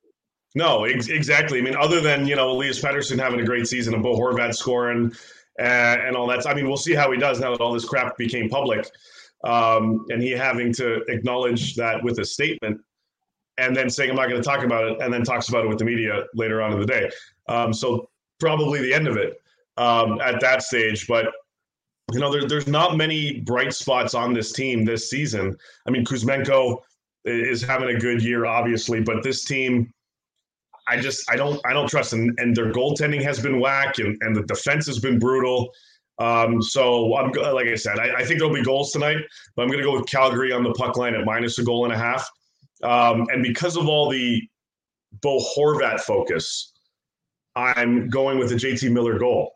No, 0.53 0.85
ex- 0.85 1.09
exactly. 1.09 1.57
I 1.57 1.61
mean, 1.63 1.75
other 1.75 1.99
than 1.99 2.27
you 2.27 2.35
know 2.35 2.51
Elias 2.51 2.79
Pettersson 2.79 3.17
having 3.17 3.39
a 3.39 3.43
great 3.43 3.65
season 3.65 3.95
and 3.95 4.03
Bo 4.03 4.15
Horvat 4.15 4.53
scoring 4.53 5.11
uh, 5.59 5.63
and 5.63 6.15
all 6.15 6.27
that. 6.27 6.45
I 6.47 6.53
mean, 6.53 6.67
we'll 6.67 6.77
see 6.77 6.93
how 6.93 7.11
he 7.11 7.17
does 7.17 7.39
now 7.39 7.49
that 7.49 7.59
all 7.59 7.73
this 7.73 7.85
crap 7.85 8.17
became 8.17 8.49
public, 8.49 8.87
um, 9.45 10.05
and 10.09 10.21
he 10.21 10.29
having 10.29 10.71
to 10.73 10.97
acknowledge 11.07 11.73
that 11.75 12.03
with 12.03 12.19
a 12.19 12.25
statement 12.25 12.79
and 13.57 13.75
then 13.75 13.89
saying 13.89 14.09
I'm 14.09 14.15
not 14.15 14.29
going 14.29 14.41
to 14.41 14.47
talk 14.47 14.63
about 14.63 14.85
it, 14.85 15.01
and 15.01 15.13
then 15.13 15.23
talks 15.23 15.49
about 15.49 15.65
it 15.65 15.67
with 15.67 15.79
the 15.79 15.85
media 15.85 16.25
later 16.33 16.61
on 16.61 16.73
in 16.73 16.79
the 16.79 16.85
day. 16.85 17.09
Um, 17.47 17.73
so 17.73 18.09
probably 18.39 18.81
the 18.81 18.93
end 18.93 19.07
of 19.07 19.17
it 19.17 19.41
um, 19.77 20.19
at 20.21 20.39
that 20.41 20.61
stage. 20.63 21.07
But 21.07 21.27
you 22.11 22.19
know, 22.19 22.31
there, 22.31 22.47
there's 22.47 22.67
not 22.67 22.97
many 22.97 23.41
bright 23.41 23.73
spots 23.73 24.13
on 24.13 24.33
this 24.33 24.51
team 24.51 24.85
this 24.85 25.09
season. 25.09 25.57
I 25.87 25.91
mean, 25.91 26.05
Kuzmenko 26.05 26.81
is 27.25 27.61
having 27.61 27.95
a 27.95 27.99
good 27.99 28.21
year, 28.21 28.45
obviously, 28.45 29.01
but 29.01 29.23
this 29.23 29.43
team. 29.43 29.91
I 30.87 30.99
just 30.99 31.27
I 31.31 31.35
don't 31.35 31.59
I 31.65 31.73
don't 31.73 31.89
trust 31.89 32.11
them, 32.11 32.35
and 32.37 32.55
their 32.55 32.71
goaltending 32.71 33.23
has 33.23 33.39
been 33.39 33.59
whack, 33.59 33.97
and, 33.97 34.15
and 34.21 34.35
the 34.35 34.43
defense 34.43 34.85
has 34.85 34.99
been 34.99 35.17
brutal. 35.17 35.71
Um, 36.19 36.61
so 36.61 37.17
I'm 37.17 37.31
like 37.31 37.67
I 37.67 37.73
said, 37.73 37.97
I, 37.97 38.17
I 38.17 38.23
think 38.23 38.39
there'll 38.39 38.53
be 38.53 38.61
goals 38.61 38.91
tonight, 38.91 39.17
but 39.55 39.63
I'm 39.63 39.67
going 39.67 39.79
to 39.79 39.83
go 39.83 39.93
with 39.93 40.07
Calgary 40.07 40.51
on 40.51 40.63
the 40.63 40.73
puck 40.73 40.95
line 40.95 41.15
at 41.15 41.25
minus 41.25 41.57
a 41.57 41.63
goal 41.63 41.85
and 41.85 41.93
a 41.93 41.97
half. 41.97 42.29
Um, 42.83 43.27
and 43.31 43.43
because 43.43 43.77
of 43.77 43.87
all 43.87 44.09
the 44.09 44.41
Bo 45.21 45.39
Horvat 45.55 46.01
focus, 46.01 46.73
I'm 47.55 48.09
going 48.09 48.37
with 48.37 48.49
the 48.49 48.55
JT 48.55 48.91
Miller 48.91 49.17
goal 49.17 49.51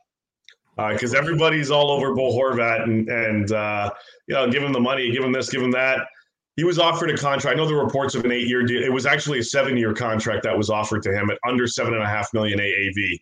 because 0.87 1.13
uh, 1.13 1.17
everybody's 1.17 1.71
all 1.71 1.91
over 1.91 2.15
Bo 2.15 2.31
Horvat 2.31 2.83
and 2.83 3.09
and 3.09 3.51
uh, 3.51 3.89
you 4.27 4.35
know 4.35 4.49
give 4.49 4.63
him 4.63 4.73
the 4.73 4.79
money, 4.79 5.11
give 5.11 5.23
him 5.23 5.31
this, 5.31 5.49
give 5.49 5.61
him 5.61 5.71
that. 5.71 6.07
He 6.55 6.63
was 6.63 6.79
offered 6.79 7.09
a 7.09 7.17
contract. 7.17 7.55
I 7.55 7.57
know 7.57 7.67
the 7.67 7.75
reports 7.75 8.15
of 8.15 8.25
an 8.25 8.31
eight-year 8.33 8.63
deal. 8.63 8.83
It 8.83 8.91
was 8.91 9.05
actually 9.05 9.39
a 9.39 9.43
seven-year 9.43 9.93
contract 9.93 10.43
that 10.43 10.57
was 10.57 10.69
offered 10.69 11.03
to 11.03 11.13
him 11.13 11.29
at 11.29 11.37
under 11.47 11.67
seven 11.67 11.93
and 11.93 12.03
a 12.03 12.07
half 12.07 12.33
million 12.33 12.59
AAV, 12.59 13.17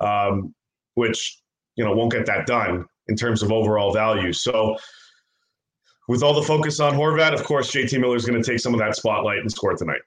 um, 0.00 0.54
which 0.94 1.40
you 1.76 1.84
know 1.84 1.94
won't 1.94 2.12
get 2.12 2.26
that 2.26 2.46
done. 2.46 2.86
in 3.08 3.16
terms 3.16 3.42
of 3.42 3.52
overall 3.52 3.92
value. 3.92 4.32
So, 4.32 4.76
with 6.08 6.22
all 6.22 6.34
the 6.34 6.42
focus 6.42 6.80
on 6.80 6.94
Horvat, 6.94 7.32
of 7.32 7.44
course, 7.44 7.70
JT 7.70 7.98
Miller 8.00 8.16
is 8.16 8.24
going 8.24 8.40
to 8.40 8.48
take 8.48 8.60
some 8.60 8.74
of 8.74 8.80
that 8.80 8.96
spotlight 8.96 9.38
and 9.38 9.50
score 9.50 9.74
tonight. 9.74 10.02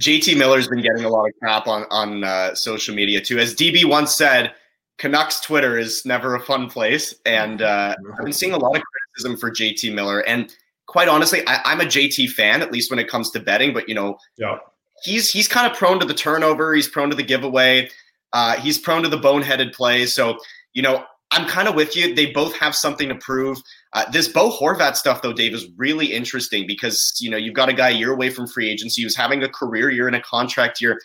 JT 0.00 0.36
Miller's 0.36 0.68
been 0.68 0.82
getting 0.82 1.04
a 1.04 1.08
lot 1.08 1.26
of 1.26 1.32
crap 1.38 1.66
on 1.66 1.86
on 1.90 2.24
uh, 2.24 2.54
social 2.54 2.94
media 2.94 3.20
too. 3.20 3.38
As 3.38 3.54
DB 3.54 3.84
once 3.84 4.14
said, 4.14 4.52
Canucks 4.98 5.40
Twitter 5.40 5.78
is 5.78 6.04
never 6.04 6.34
a 6.34 6.40
fun 6.40 6.68
place, 6.68 7.14
and 7.24 7.62
uh, 7.62 7.94
I've 8.18 8.24
been 8.24 8.32
seeing 8.32 8.52
a 8.52 8.58
lot 8.58 8.76
of 8.76 8.82
criticism 8.82 9.38
for 9.38 9.50
JT 9.50 9.94
Miller. 9.94 10.20
And 10.20 10.54
quite 10.86 11.08
honestly, 11.08 11.46
I, 11.46 11.72
am 11.72 11.80
a 11.80 11.84
JT 11.84 12.30
fan, 12.30 12.62
at 12.62 12.72
least 12.72 12.90
when 12.90 12.98
it 12.98 13.08
comes 13.08 13.30
to 13.30 13.40
betting. 13.40 13.72
But 13.72 13.88
you 13.88 13.94
know, 13.94 14.18
yeah. 14.36 14.58
he's 15.02 15.30
he's 15.30 15.48
kind 15.48 15.70
of 15.70 15.76
prone 15.76 15.98
to 16.00 16.06
the 16.06 16.14
turnover. 16.14 16.74
He's 16.74 16.88
prone 16.88 17.08
to 17.10 17.16
the 17.16 17.22
giveaway. 17.22 17.88
Uh, 18.32 18.56
he's 18.56 18.78
prone 18.78 19.02
to 19.02 19.08
the 19.08 19.18
boneheaded 19.18 19.72
play. 19.72 20.04
So 20.04 20.38
you 20.74 20.82
know, 20.82 21.04
I'm 21.30 21.46
kind 21.48 21.68
of 21.68 21.74
with 21.74 21.96
you. 21.96 22.14
They 22.14 22.26
both 22.26 22.54
have 22.56 22.74
something 22.74 23.08
to 23.08 23.14
prove. 23.14 23.58
Uh, 23.92 24.04
this 24.10 24.28
Bo 24.28 24.50
Horvat 24.50 24.96
stuff, 24.96 25.22
though, 25.22 25.32
Dave, 25.32 25.54
is 25.54 25.68
really 25.76 26.12
interesting 26.12 26.66
because 26.66 27.14
you 27.18 27.30
know 27.30 27.36
you've 27.36 27.54
got 27.54 27.68
a 27.68 27.72
guy 27.72 27.90
a 27.90 27.94
year 27.94 28.12
away 28.12 28.30
from 28.30 28.46
free 28.46 28.70
agency 28.70 29.02
who's 29.02 29.16
having 29.16 29.42
a 29.42 29.48
career 29.48 29.90
year 29.90 30.06
and 30.06 30.16
a 30.16 30.20
contract 30.20 30.80
year. 30.80 31.00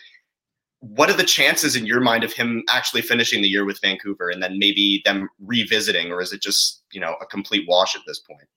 What 0.80 1.08
are 1.08 1.16
the 1.16 1.24
chances 1.24 1.76
in 1.76 1.86
your 1.86 2.00
mind 2.00 2.24
of 2.24 2.32
him 2.32 2.64
actually 2.68 3.02
finishing 3.02 3.40
the 3.40 3.48
year 3.48 3.64
with 3.64 3.80
Vancouver 3.80 4.30
and 4.30 4.42
then 4.42 4.58
maybe 4.58 5.00
them 5.04 5.28
revisiting, 5.40 6.10
or 6.10 6.20
is 6.20 6.32
it 6.32 6.42
just 6.42 6.82
you 6.92 7.00
know 7.00 7.14
a 7.20 7.26
complete 7.26 7.66
wash 7.68 7.94
at 7.94 8.02
this 8.06 8.18
point? 8.18 8.48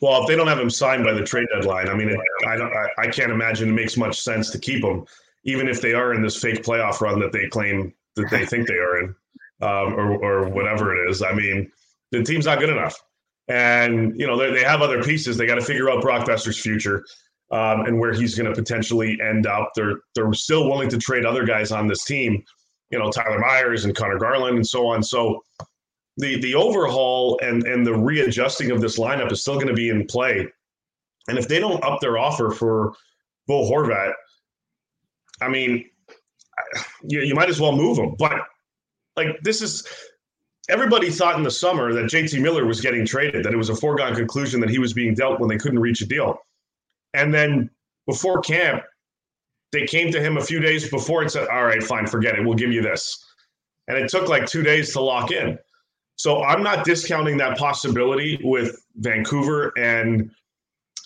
Well, 0.00 0.22
if 0.22 0.28
they 0.28 0.36
don't 0.36 0.46
have 0.46 0.58
him 0.58 0.70
signed 0.70 1.04
by 1.04 1.12
the 1.12 1.24
trade 1.24 1.46
deadline, 1.52 1.88
I 1.88 1.94
mean, 1.94 2.08
it, 2.08 2.18
I 2.46 2.56
don't, 2.56 2.72
I, 2.72 2.88
I 2.98 3.06
can't 3.08 3.32
imagine 3.32 3.68
it 3.68 3.72
makes 3.72 3.96
much 3.96 4.20
sense 4.20 4.50
to 4.50 4.58
keep 4.58 4.84
him, 4.84 5.04
even 5.44 5.68
if 5.68 5.80
they 5.80 5.92
are 5.92 6.14
in 6.14 6.22
this 6.22 6.36
fake 6.40 6.62
playoff 6.62 7.00
run 7.00 7.18
that 7.20 7.32
they 7.32 7.48
claim 7.48 7.92
that 8.14 8.30
they 8.30 8.46
think 8.46 8.68
they 8.68 8.74
are 8.74 9.00
in 9.00 9.14
um, 9.60 9.94
or, 9.94 10.22
or 10.22 10.48
whatever 10.48 10.94
it 10.94 11.10
is. 11.10 11.22
I 11.22 11.32
mean, 11.32 11.70
the 12.12 12.22
team's 12.22 12.46
not 12.46 12.60
good 12.60 12.70
enough. 12.70 13.00
And, 13.48 14.18
you 14.18 14.26
know, 14.26 14.36
they, 14.36 14.62
have 14.62 14.82
other 14.82 15.02
pieces. 15.02 15.36
They 15.36 15.46
got 15.46 15.54
to 15.54 15.64
figure 15.64 15.90
out 15.90 16.02
Brock 16.02 16.26
Boeser's 16.26 16.60
future 16.60 17.04
um, 17.50 17.86
and 17.86 17.98
where 17.98 18.12
he's 18.12 18.34
going 18.34 18.52
to 18.52 18.54
potentially 18.54 19.18
end 19.22 19.46
up. 19.46 19.70
They're, 19.74 20.00
they're 20.14 20.32
still 20.34 20.68
willing 20.68 20.90
to 20.90 20.98
trade 20.98 21.24
other 21.24 21.44
guys 21.44 21.72
on 21.72 21.86
this 21.86 22.04
team, 22.04 22.44
you 22.90 22.98
know, 22.98 23.10
Tyler 23.10 23.38
Myers 23.38 23.86
and 23.86 23.96
Conor 23.96 24.18
Garland 24.18 24.56
and 24.56 24.66
so 24.66 24.86
on. 24.88 25.02
So 25.02 25.42
the, 26.18 26.38
the 26.40 26.54
overhaul 26.54 27.38
and, 27.42 27.64
and 27.64 27.86
the 27.86 27.94
readjusting 27.94 28.70
of 28.70 28.82
this 28.82 28.98
lineup 28.98 29.32
is 29.32 29.40
still 29.40 29.54
going 29.54 29.68
to 29.68 29.74
be 29.74 29.88
in 29.88 30.06
play. 30.06 30.46
And 31.28 31.38
if 31.38 31.48
they 31.48 31.58
don't 31.58 31.82
up 31.82 32.00
their 32.00 32.18
offer 32.18 32.50
for 32.50 32.94
Bo 33.46 33.70
Horvat, 33.70 34.12
I 35.40 35.48
mean, 35.48 35.84
you, 37.02 37.20
you 37.20 37.34
might 37.34 37.48
as 37.48 37.60
well 37.60 37.72
move 37.72 37.98
him. 37.98 38.14
But 38.18 38.40
like 39.16 39.40
this 39.42 39.62
is 39.62 39.86
everybody 40.68 41.10
thought 41.10 41.36
in 41.36 41.42
the 41.42 41.50
summer 41.50 41.92
that 41.92 42.04
JT 42.04 42.40
Miller 42.40 42.64
was 42.64 42.80
getting 42.80 43.06
traded, 43.06 43.44
that 43.44 43.52
it 43.52 43.56
was 43.56 43.70
a 43.70 43.74
foregone 43.74 44.14
conclusion 44.14 44.60
that 44.60 44.70
he 44.70 44.78
was 44.78 44.92
being 44.92 45.14
dealt 45.14 45.40
when 45.40 45.48
they 45.48 45.58
couldn't 45.58 45.78
reach 45.78 46.00
a 46.00 46.06
deal. 46.06 46.38
And 47.14 47.32
then 47.32 47.70
before 48.06 48.40
camp, 48.40 48.82
they 49.72 49.86
came 49.86 50.10
to 50.12 50.20
him 50.20 50.36
a 50.36 50.42
few 50.42 50.60
days 50.60 50.88
before 50.88 51.22
and 51.22 51.30
said, 51.30 51.48
All 51.48 51.64
right, 51.64 51.82
fine, 51.82 52.06
forget 52.06 52.38
it. 52.38 52.44
We'll 52.44 52.54
give 52.54 52.72
you 52.72 52.82
this. 52.82 53.24
And 53.86 53.96
it 53.96 54.10
took 54.10 54.28
like 54.28 54.46
two 54.46 54.62
days 54.62 54.92
to 54.92 55.00
lock 55.00 55.30
in. 55.30 55.58
So 56.16 56.42
I'm 56.42 56.62
not 56.62 56.84
discounting 56.84 57.36
that 57.38 57.56
possibility 57.56 58.38
with 58.42 58.82
Vancouver 58.96 59.72
and 59.78 60.30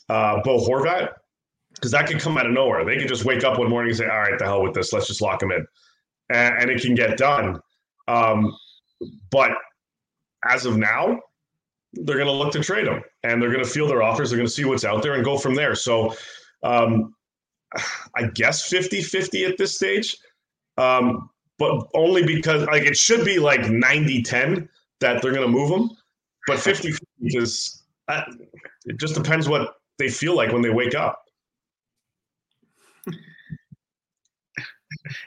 uh, 0.09 0.40
Bo 0.42 0.59
Horvat 0.59 1.11
because 1.75 1.90
that 1.90 2.07
could 2.07 2.21
come 2.21 2.37
out 2.38 2.47
of 2.47 2.52
nowhere. 2.52 2.85
They 2.85 2.97
could 2.97 3.09
just 3.09 3.25
wake 3.25 3.45
up 3.45 3.59
one 3.59 3.69
morning 3.69 3.90
and 3.90 3.99
say, 3.99 4.07
All 4.07 4.21
right, 4.21 4.38
the 4.38 4.45
hell 4.45 4.62
with 4.62 4.75
this. 4.75 4.92
Let's 4.92 5.07
just 5.07 5.21
lock 5.21 5.42
him 5.42 5.52
in. 5.52 5.66
And, 6.31 6.54
and 6.62 6.71
it 6.71 6.81
can 6.83 6.95
get 6.95 7.16
done. 7.19 7.61
Um, 8.09 8.57
but 9.30 9.52
as 10.49 10.66
of 10.66 10.76
now, 10.76 11.21
they're 11.94 12.16
going 12.16 12.26
to 12.26 12.32
look 12.32 12.52
to 12.52 12.62
trade 12.62 12.86
him 12.86 13.02
and 13.23 13.41
they're 13.41 13.52
going 13.52 13.65
to 13.65 13.69
feel 13.71 13.86
their 13.86 14.02
offers. 14.02 14.30
They're 14.30 14.38
going 14.38 14.47
to 14.49 14.52
see 14.52 14.65
what's 14.65 14.84
out 14.84 15.02
there 15.02 15.15
and 15.15 15.25
go 15.25 15.36
from 15.36 15.54
there. 15.54 15.75
So 15.75 16.15
um, 16.62 17.15
I 18.17 18.25
guess 18.34 18.69
50 18.69 19.02
50 19.02 19.45
at 19.45 19.58
this 19.58 19.76
stage, 19.76 20.17
um, 20.78 21.28
but 21.58 21.86
only 21.95 22.25
because 22.25 22.67
like 22.67 22.84
it 22.84 22.97
should 22.97 23.25
be 23.25 23.38
like 23.38 23.69
90 23.69 24.23
10 24.23 24.69
that 25.00 25.23
they're 25.23 25.32
going 25.32 25.47
to 25.47 25.52
move 25.52 25.71
him. 25.71 25.91
But 26.47 26.58
50 26.58 26.93
because 27.21 27.84
uh, 28.08 28.23
it 28.86 28.99
just 28.99 29.15
depends 29.15 29.49
what 29.49 29.76
they 29.99 30.08
feel 30.08 30.34
like 30.34 30.52
when 30.52 30.62
they 30.62 30.71
wake 30.71 30.95
up. 30.95 31.23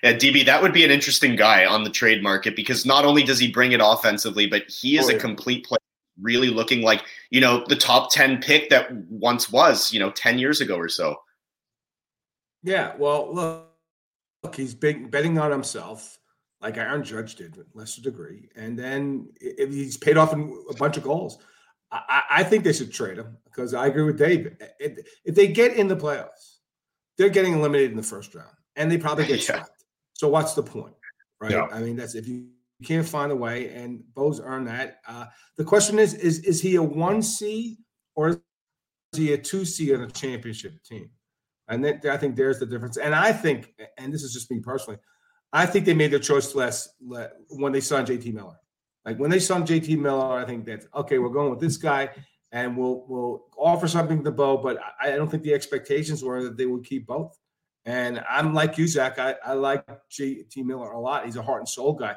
Yeah, 0.03 0.13
DB, 0.13 0.45
that 0.45 0.61
would 0.61 0.73
be 0.73 0.85
an 0.85 0.91
interesting 0.91 1.35
guy 1.35 1.65
on 1.65 1.83
the 1.83 1.89
trade 1.89 2.23
market 2.23 2.55
because 2.55 2.85
not 2.85 3.05
only 3.05 3.23
does 3.23 3.39
he 3.39 3.51
bring 3.51 3.71
it 3.71 3.81
offensively, 3.83 4.47
but 4.47 4.63
he 4.69 4.97
is 4.97 5.07
oh, 5.07 5.11
yeah. 5.11 5.17
a 5.17 5.19
complete 5.19 5.65
player, 5.65 5.79
really 6.21 6.49
looking 6.49 6.81
like, 6.81 7.03
you 7.29 7.41
know, 7.41 7.63
the 7.67 7.75
top 7.75 8.11
10 8.11 8.41
pick 8.41 8.69
that 8.69 8.91
once 9.09 9.51
was, 9.51 9.93
you 9.93 9.99
know, 9.99 10.11
10 10.11 10.39
years 10.39 10.61
ago 10.61 10.77
or 10.77 10.89
so. 10.89 11.17
Yeah, 12.63 12.93
well, 12.97 13.33
look, 13.33 13.67
look 14.43 14.55
he's 14.55 14.73
big, 14.73 15.11
betting 15.11 15.38
on 15.38 15.51
himself 15.51 16.17
like 16.61 16.77
Aaron 16.77 17.03
Judge 17.03 17.35
did, 17.35 17.57
lesser 17.73 18.01
degree. 18.01 18.49
And 18.55 18.79
then 18.79 19.29
if 19.39 19.71
he's 19.71 19.97
paid 19.97 20.17
off 20.17 20.33
in 20.33 20.57
a 20.69 20.73
bunch 20.73 20.97
of 20.97 21.03
goals. 21.03 21.38
I, 21.91 22.23
I 22.29 22.43
think 22.43 22.63
they 22.63 22.73
should 22.73 22.91
trade 22.91 23.19
him 23.19 23.38
because 23.45 23.73
I 23.73 23.88
agree 23.88 24.03
with 24.03 24.17
Dave. 24.17 24.57
If 24.79 25.35
they 25.35 25.47
get 25.47 25.73
in 25.73 25.88
the 25.88 25.95
playoffs, 25.95 26.55
they're 27.17 27.29
getting 27.29 27.53
eliminated 27.53 27.91
in 27.91 27.97
the 27.97 28.03
first 28.03 28.33
round 28.33 28.49
and 28.75 28.91
they 28.91 28.97
probably 28.97 29.25
get 29.25 29.47
yeah. 29.49 29.63
So 30.13 30.29
what's 30.29 30.53
the 30.53 30.63
point, 30.63 30.95
right? 31.39 31.51
Yeah. 31.51 31.67
I 31.71 31.81
mean, 31.81 31.95
that's 31.95 32.15
if 32.15 32.27
you 32.27 32.47
can't 32.83 33.07
find 33.07 33.31
a 33.31 33.35
way, 33.35 33.69
and 33.69 34.03
Bo's 34.13 34.39
earned 34.39 34.67
that. 34.67 34.99
Uh, 35.07 35.25
the 35.57 35.63
question 35.63 35.99
is: 35.99 36.13
is 36.13 36.39
is 36.39 36.61
he 36.61 36.75
a 36.75 36.83
one 36.83 37.21
C 37.21 37.77
or 38.15 38.29
is 38.29 38.38
he 39.13 39.33
a 39.33 39.38
two 39.38 39.65
C 39.65 39.93
on 39.93 40.01
a 40.01 40.09
championship 40.09 40.73
team? 40.83 41.09
And 41.67 41.83
then, 41.83 41.99
I 42.09 42.17
think 42.17 42.35
there's 42.35 42.59
the 42.59 42.65
difference. 42.65 42.97
And 42.97 43.15
I 43.15 43.33
think, 43.33 43.73
and 43.97 44.13
this 44.13 44.21
is 44.21 44.33
just 44.33 44.51
me 44.51 44.59
personally, 44.59 44.99
I 45.51 45.65
think 45.65 45.85
they 45.85 45.93
made 45.93 46.11
their 46.11 46.19
choice 46.19 46.53
less 46.53 46.89
when 46.99 47.71
they 47.71 47.81
signed 47.81 48.07
JT 48.07 48.33
Miller. 48.33 48.59
Like 49.05 49.17
when 49.17 49.29
they 49.29 49.39
signed 49.39 49.67
JT 49.67 49.97
Miller, 49.99 50.38
I 50.38 50.45
think 50.45 50.65
that 50.65 50.85
okay, 50.95 51.17
we're 51.17 51.29
going 51.29 51.49
with 51.49 51.59
this 51.59 51.77
guy, 51.77 52.09
and 52.51 52.75
we'll 52.75 53.05
we'll 53.07 53.45
offer 53.57 53.88
something 53.88 54.23
to 54.23 54.31
Bo. 54.31 54.57
But 54.57 54.77
I, 55.01 55.13
I 55.13 55.15
don't 55.15 55.29
think 55.29 55.43
the 55.43 55.53
expectations 55.53 56.23
were 56.23 56.43
that 56.43 56.57
they 56.57 56.65
would 56.65 56.83
keep 56.83 57.07
both. 57.07 57.38
And 57.85 58.23
I'm 58.29 58.53
like 58.53 58.77
you, 58.77 58.87
Zach. 58.87 59.19
I, 59.19 59.35
I 59.45 59.53
like 59.53 59.85
J.T. 60.09 60.63
Miller 60.63 60.91
a 60.91 60.99
lot. 60.99 61.25
He's 61.25 61.35
a 61.35 61.43
heart 61.43 61.59
and 61.59 61.69
soul 61.69 61.93
guy. 61.93 62.15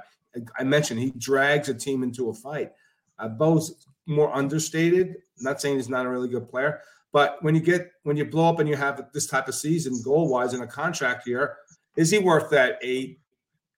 I 0.58 0.64
mentioned 0.64 1.00
he 1.00 1.10
drags 1.18 1.68
a 1.68 1.74
team 1.74 2.02
into 2.02 2.30
a 2.30 2.34
fight. 2.34 2.72
Uh, 3.18 3.28
Bo's 3.28 3.86
more 4.06 4.34
understated. 4.34 5.08
I'm 5.08 5.44
not 5.44 5.60
saying 5.60 5.76
he's 5.76 5.88
not 5.88 6.06
a 6.06 6.08
really 6.08 6.28
good 6.28 6.48
player, 6.48 6.80
but 7.12 7.42
when 7.42 7.54
you 7.54 7.60
get 7.60 7.92
when 8.04 8.16
you 8.16 8.24
blow 8.24 8.48
up 8.48 8.58
and 8.60 8.68
you 8.68 8.76
have 8.76 9.08
this 9.12 9.26
type 9.26 9.48
of 9.48 9.54
season 9.54 10.00
goal 10.02 10.28
wise 10.28 10.54
in 10.54 10.62
a 10.62 10.66
contract 10.66 11.26
year, 11.26 11.56
is 11.96 12.10
he 12.10 12.18
worth 12.18 12.50
that 12.50 12.78
eight 12.82 13.20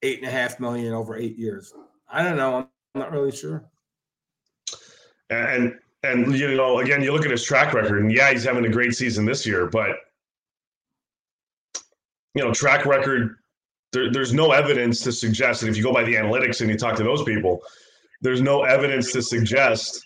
eight 0.03 0.18
and 0.18 0.29
a 0.29 0.31
half 0.31 0.61
million 0.61 0.92
over 0.92 1.16
eight 1.16 1.37
years? 1.37 1.72
I 2.09 2.22
don't 2.22 2.37
know. 2.37 2.68
I'm 2.94 3.00
not 3.00 3.12
really 3.12 3.33
sure. 3.33 3.64
And 5.31 5.79
and 6.03 6.35
you 6.37 6.57
know, 6.57 6.79
again, 6.79 7.03
you 7.03 7.12
look 7.12 7.24
at 7.24 7.31
his 7.31 7.42
track 7.42 7.74
record, 7.74 8.03
and 8.03 8.12
yeah, 8.12 8.31
he's 8.31 8.44
having 8.44 8.64
a 8.64 8.70
great 8.70 8.94
season 8.94 9.24
this 9.24 9.46
year, 9.46 9.66
but 9.66 9.96
you 12.35 12.45
know, 12.45 12.53
track 12.53 12.87
record, 12.87 13.37
there, 13.93 14.12
there's 14.12 14.33
no 14.33 14.53
evidence 14.53 15.01
to 15.01 15.12
suggest 15.12 15.61
that 15.61 15.69
if 15.69 15.77
you 15.77 15.83
go 15.83 15.93
by 15.93 16.05
the 16.05 16.14
analytics 16.14 16.61
and 16.61 16.71
you 16.71 16.77
talk 16.77 16.97
to 16.97 17.03
those 17.03 17.23
people, 17.25 17.61
there's 18.21 18.40
no 18.40 18.62
evidence 18.62 19.12
to 19.12 19.23
suggest 19.23 20.05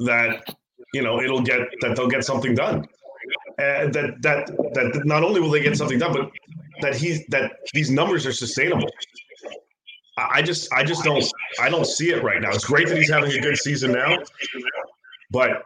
that 0.00 0.42
you 0.94 1.02
know 1.02 1.20
it'll 1.20 1.42
get 1.42 1.60
that 1.80 1.96
they'll 1.96 2.08
get 2.08 2.24
something 2.24 2.54
done. 2.54 2.86
And 3.58 3.92
that 3.92 4.22
that 4.22 4.46
that 4.46 5.02
not 5.04 5.22
only 5.22 5.40
will 5.40 5.50
they 5.50 5.60
get 5.60 5.76
something 5.76 5.98
done, 5.98 6.12
but 6.14 6.30
that 6.80 6.96
he 6.96 7.24
that 7.28 7.52
these 7.74 7.90
numbers 7.90 8.26
are 8.26 8.32
sustainable. 8.32 8.88
I 10.16 10.42
just 10.42 10.72
I 10.72 10.84
just 10.84 11.04
don't 11.04 11.24
I 11.60 11.68
don't 11.68 11.86
see 11.86 12.10
it 12.10 12.22
right 12.22 12.40
now. 12.40 12.50
It's 12.50 12.64
great 12.64 12.88
that 12.88 12.96
he's 12.96 13.10
having 13.10 13.32
a 13.32 13.40
good 13.40 13.56
season 13.56 13.92
now, 13.92 14.18
but 15.30 15.64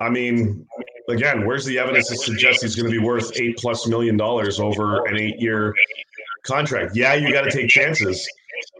I 0.00 0.08
mean, 0.08 0.66
again, 1.10 1.46
where's 1.46 1.64
the 1.64 1.78
evidence 1.78 2.08
that 2.08 2.18
suggests 2.18 2.62
he's 2.62 2.76
going 2.76 2.90
to 2.90 2.98
be 2.98 3.04
worth 3.04 3.30
eight 3.40 3.56
plus 3.58 3.86
million 3.86 4.16
dollars 4.16 4.60
over 4.60 5.04
an 5.06 5.16
eight 5.16 5.40
year 5.40 5.74
contract? 6.44 6.96
Yeah, 6.96 7.14
you 7.14 7.32
got 7.32 7.42
to 7.42 7.50
take 7.50 7.68
chances. 7.68 8.28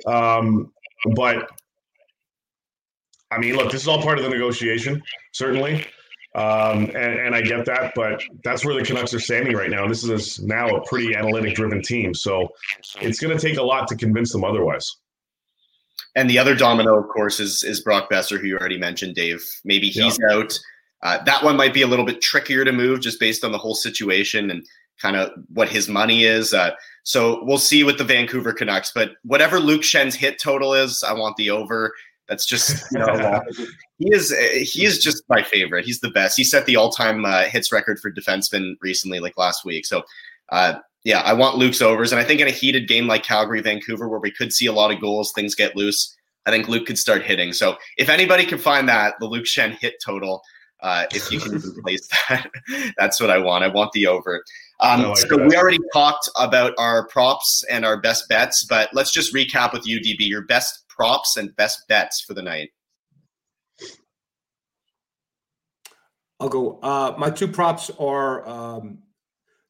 Um, 0.07 0.73
but 1.15 1.49
I 3.31 3.39
mean, 3.39 3.57
look, 3.57 3.71
this 3.71 3.83
is 3.83 3.89
all 3.89 4.03
part 4.03 4.19
of 4.19 4.25
the 4.25 4.31
negotiation, 4.31 5.03
certainly. 5.33 5.87
Um, 6.35 6.85
and, 6.95 7.19
and, 7.19 7.35
I 7.35 7.41
get 7.41 7.65
that, 7.65 7.93
but 7.97 8.23
that's 8.45 8.65
where 8.65 8.73
the 8.73 8.85
Canucks 8.85 9.13
are 9.13 9.19
standing 9.19 9.57
right 9.57 9.69
now. 9.69 9.89
This 9.89 10.05
is 10.05 10.41
now 10.41 10.69
a 10.69 10.87
pretty 10.87 11.17
analytic 11.17 11.57
driven 11.57 11.83
team. 11.83 12.15
So 12.15 12.49
it's 13.01 13.19
going 13.19 13.37
to 13.37 13.49
take 13.49 13.59
a 13.59 13.63
lot 13.63 13.89
to 13.89 13.97
convince 13.97 14.31
them 14.31 14.45
otherwise. 14.45 14.89
And 16.15 16.31
the 16.31 16.39
other 16.39 16.55
domino, 16.55 16.97
of 16.97 17.09
course, 17.09 17.41
is 17.41 17.65
is 17.65 17.81
Brock 17.81 18.11
Boeser, 18.11 18.41
who 18.41 18.47
you 18.47 18.57
already 18.57 18.79
mentioned, 18.79 19.17
Dave. 19.17 19.45
Maybe 19.65 19.89
he's 19.89 20.19
yeah. 20.21 20.37
out. 20.37 20.59
Uh, 21.03 21.23
that 21.25 21.43
one 21.43 21.57
might 21.57 21.75
be 21.75 21.83
a 21.83 21.87
little 21.87 22.05
bit 22.05 22.21
trickier 22.21 22.65
to 22.65 22.73
move 22.73 23.01
just 23.01 23.19
based 23.19 23.45
on 23.45 23.53
the 23.53 23.59
whole 23.59 23.75
situation 23.75 24.51
and 24.51 24.65
kind 25.01 25.17
of 25.17 25.31
what 25.53 25.69
his 25.69 25.89
money 25.89 26.25
is. 26.25 26.53
Uh, 26.53 26.73
so 27.05 27.43
we'll 27.45 27.59
see 27.59 27.85
with 27.85 27.99
the 27.99 28.05
Vancouver 28.05 28.53
Canucks. 28.53 28.93
But 28.95 29.13
whatever 29.23 29.59
Luke 29.59 29.83
Schenn's 29.83 30.15
hit 30.15 30.39
total 30.41 30.75
is, 30.75 31.03
I 31.03 31.13
want 31.13 31.37
the 31.37 31.51
over. 31.51 31.93
That's 32.29 32.47
just 32.47 32.87
you 32.93 32.99
know, 33.01 33.43
he 33.99 34.15
is 34.15 34.31
he 34.73 34.85
is 34.85 35.03
just 35.03 35.25
my 35.29 35.43
favorite. 35.43 35.85
He's 35.85 36.01
the 36.01 36.11
best. 36.11 36.37
He 36.37 36.45
set 36.45 36.65
the 36.65 36.77
all 36.77 36.91
time 36.91 37.25
uh, 37.25 37.45
hits 37.45 37.73
record 37.73 37.99
for 37.99 38.11
defensemen 38.11 38.75
recently, 38.81 39.19
like 39.19 39.37
last 39.37 39.65
week. 39.65 39.85
So, 39.85 40.03
uh, 40.51 40.75
yeah, 41.03 41.21
I 41.21 41.33
want 41.33 41.57
Luke's 41.57 41.83
overs, 41.83 42.13
and 42.13 42.21
I 42.21 42.25
think 42.25 42.41
in 42.41 42.47
a 42.47 42.53
heated 42.53 42.87
game 42.87 43.09
like 43.09 43.25
Calgary 43.25 43.61
Vancouver, 43.61 44.09
where 44.09 44.21
we 44.21 44.31
could 44.31 44.53
see 44.53 44.67
a 44.67 44.73
lot 44.73 44.93
of 44.93 45.01
goals, 45.01 45.33
things 45.33 45.57
get 45.57 45.75
loose. 45.75 46.17
I 46.47 46.51
think 46.51 46.69
Luke 46.69 46.87
could 46.87 46.99
start 46.99 47.23
hitting. 47.23 47.53
So, 47.53 47.77
if 47.99 48.09
anybody 48.09 48.47
can 48.47 48.59
find 48.59 48.89
that, 48.89 49.15
the 49.19 49.27
Luke 49.27 49.47
Schenn 49.47 49.73
hit 49.73 49.95
total, 50.05 50.41
uh, 50.83 51.05
if 51.13 51.31
you 51.31 51.41
can 51.41 51.57
replace 51.57 52.09
that, 52.29 52.51
that's 52.97 53.21
what 53.21 53.31
I 53.31 53.39
want. 53.39 53.65
I 53.65 53.69
want 53.69 53.93
the 53.93 54.07
over. 54.07 54.43
Um, 54.81 55.03
like 55.03 55.19
so 55.19 55.47
we 55.47 55.57
already 55.57 55.79
talked 55.93 56.29
about 56.39 56.73
our 56.79 57.07
props 57.09 57.65
and 57.71 57.85
our 57.85 58.01
best 58.01 58.29
bets, 58.29 58.65
but 58.69 58.89
let's 58.93 59.13
just 59.13 59.35
recap 59.35 59.73
with 59.73 59.85
UDB 59.85 60.21
your 60.21 60.43
best 60.43 60.85
props 60.89 61.37
and 61.37 61.55
best 61.57 61.87
bets 61.89 62.23
for 62.23 62.35
the 62.35 62.43
night. 62.43 62.71
I'll 66.39 66.49
go. 66.49 66.79
Uh, 66.83 67.15
my 67.19 67.29
two 67.29 67.49
props 67.49 67.91
are 67.99 68.49
um, 68.49 69.01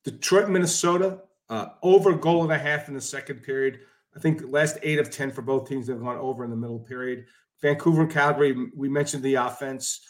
Detroit, 0.05 0.49
Minnesota, 0.49 1.19
uh, 1.49 1.67
over 1.83 2.15
goal 2.15 2.45
and 2.45 2.53
a 2.53 2.59
half 2.59 2.87
in 2.87 2.95
the 2.95 3.01
second 3.01 3.43
period. 3.43 3.81
I 4.17 4.21
think 4.21 4.43
last 4.49 4.79
eight 4.83 4.99
of 4.99 5.11
10 5.11 5.33
for 5.33 5.43
both 5.43 5.69
teams 5.69 5.89
have 5.89 6.01
gone 6.01 6.17
over 6.19 6.45
in 6.45 6.51
the 6.51 6.57
middle 6.57 6.79
period. 6.79 7.27
Vancouver 7.61 8.03
and 8.03 8.11
Calgary, 8.11 8.71
we 8.75 8.89
mentioned 8.89 9.23
the 9.23 9.35
offense 9.35 10.01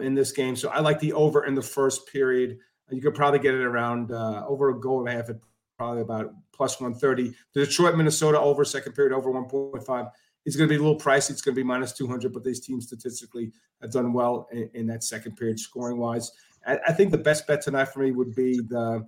in 0.00 0.14
this 0.14 0.32
game. 0.32 0.56
So 0.56 0.68
I 0.70 0.80
like 0.80 0.98
the 1.00 1.12
over 1.12 1.44
in 1.44 1.54
the 1.54 1.62
first 1.62 2.06
period. 2.08 2.58
You 2.90 3.00
could 3.00 3.14
probably 3.14 3.38
get 3.38 3.54
it 3.54 3.62
around 3.62 4.12
uh, 4.12 4.44
over 4.46 4.70
a 4.70 4.80
goal 4.80 5.00
and 5.00 5.08
a 5.08 5.12
half 5.12 5.30
at 5.30 5.36
probably 5.78 6.02
about 6.02 6.32
plus 6.52 6.80
130. 6.80 7.34
The 7.54 7.64
Detroit, 7.64 7.96
Minnesota 7.96 8.38
over 8.38 8.64
second 8.64 8.92
period 8.92 9.12
over 9.12 9.30
1.5 9.30 10.10
is 10.44 10.56
going 10.56 10.68
to 10.68 10.72
be 10.72 10.78
a 10.78 10.82
little 10.82 10.98
pricey. 10.98 11.30
It's 11.30 11.40
going 11.40 11.54
to 11.54 11.60
be 11.60 11.64
minus 11.64 11.92
200, 11.92 12.32
but 12.32 12.44
these 12.44 12.60
teams 12.60 12.86
statistically 12.86 13.52
have 13.80 13.90
done 13.90 14.12
well 14.12 14.48
in, 14.52 14.70
in 14.74 14.86
that 14.88 15.02
second 15.02 15.36
period 15.36 15.58
scoring 15.58 15.98
wise. 15.98 16.30
I, 16.66 16.78
I, 16.88 16.92
think 16.92 17.10
the 17.10 17.18
best 17.18 17.46
bet 17.46 17.62
tonight 17.62 17.86
for 17.86 18.00
me 18.00 18.12
would 18.12 18.34
be 18.34 18.60
the. 18.60 19.06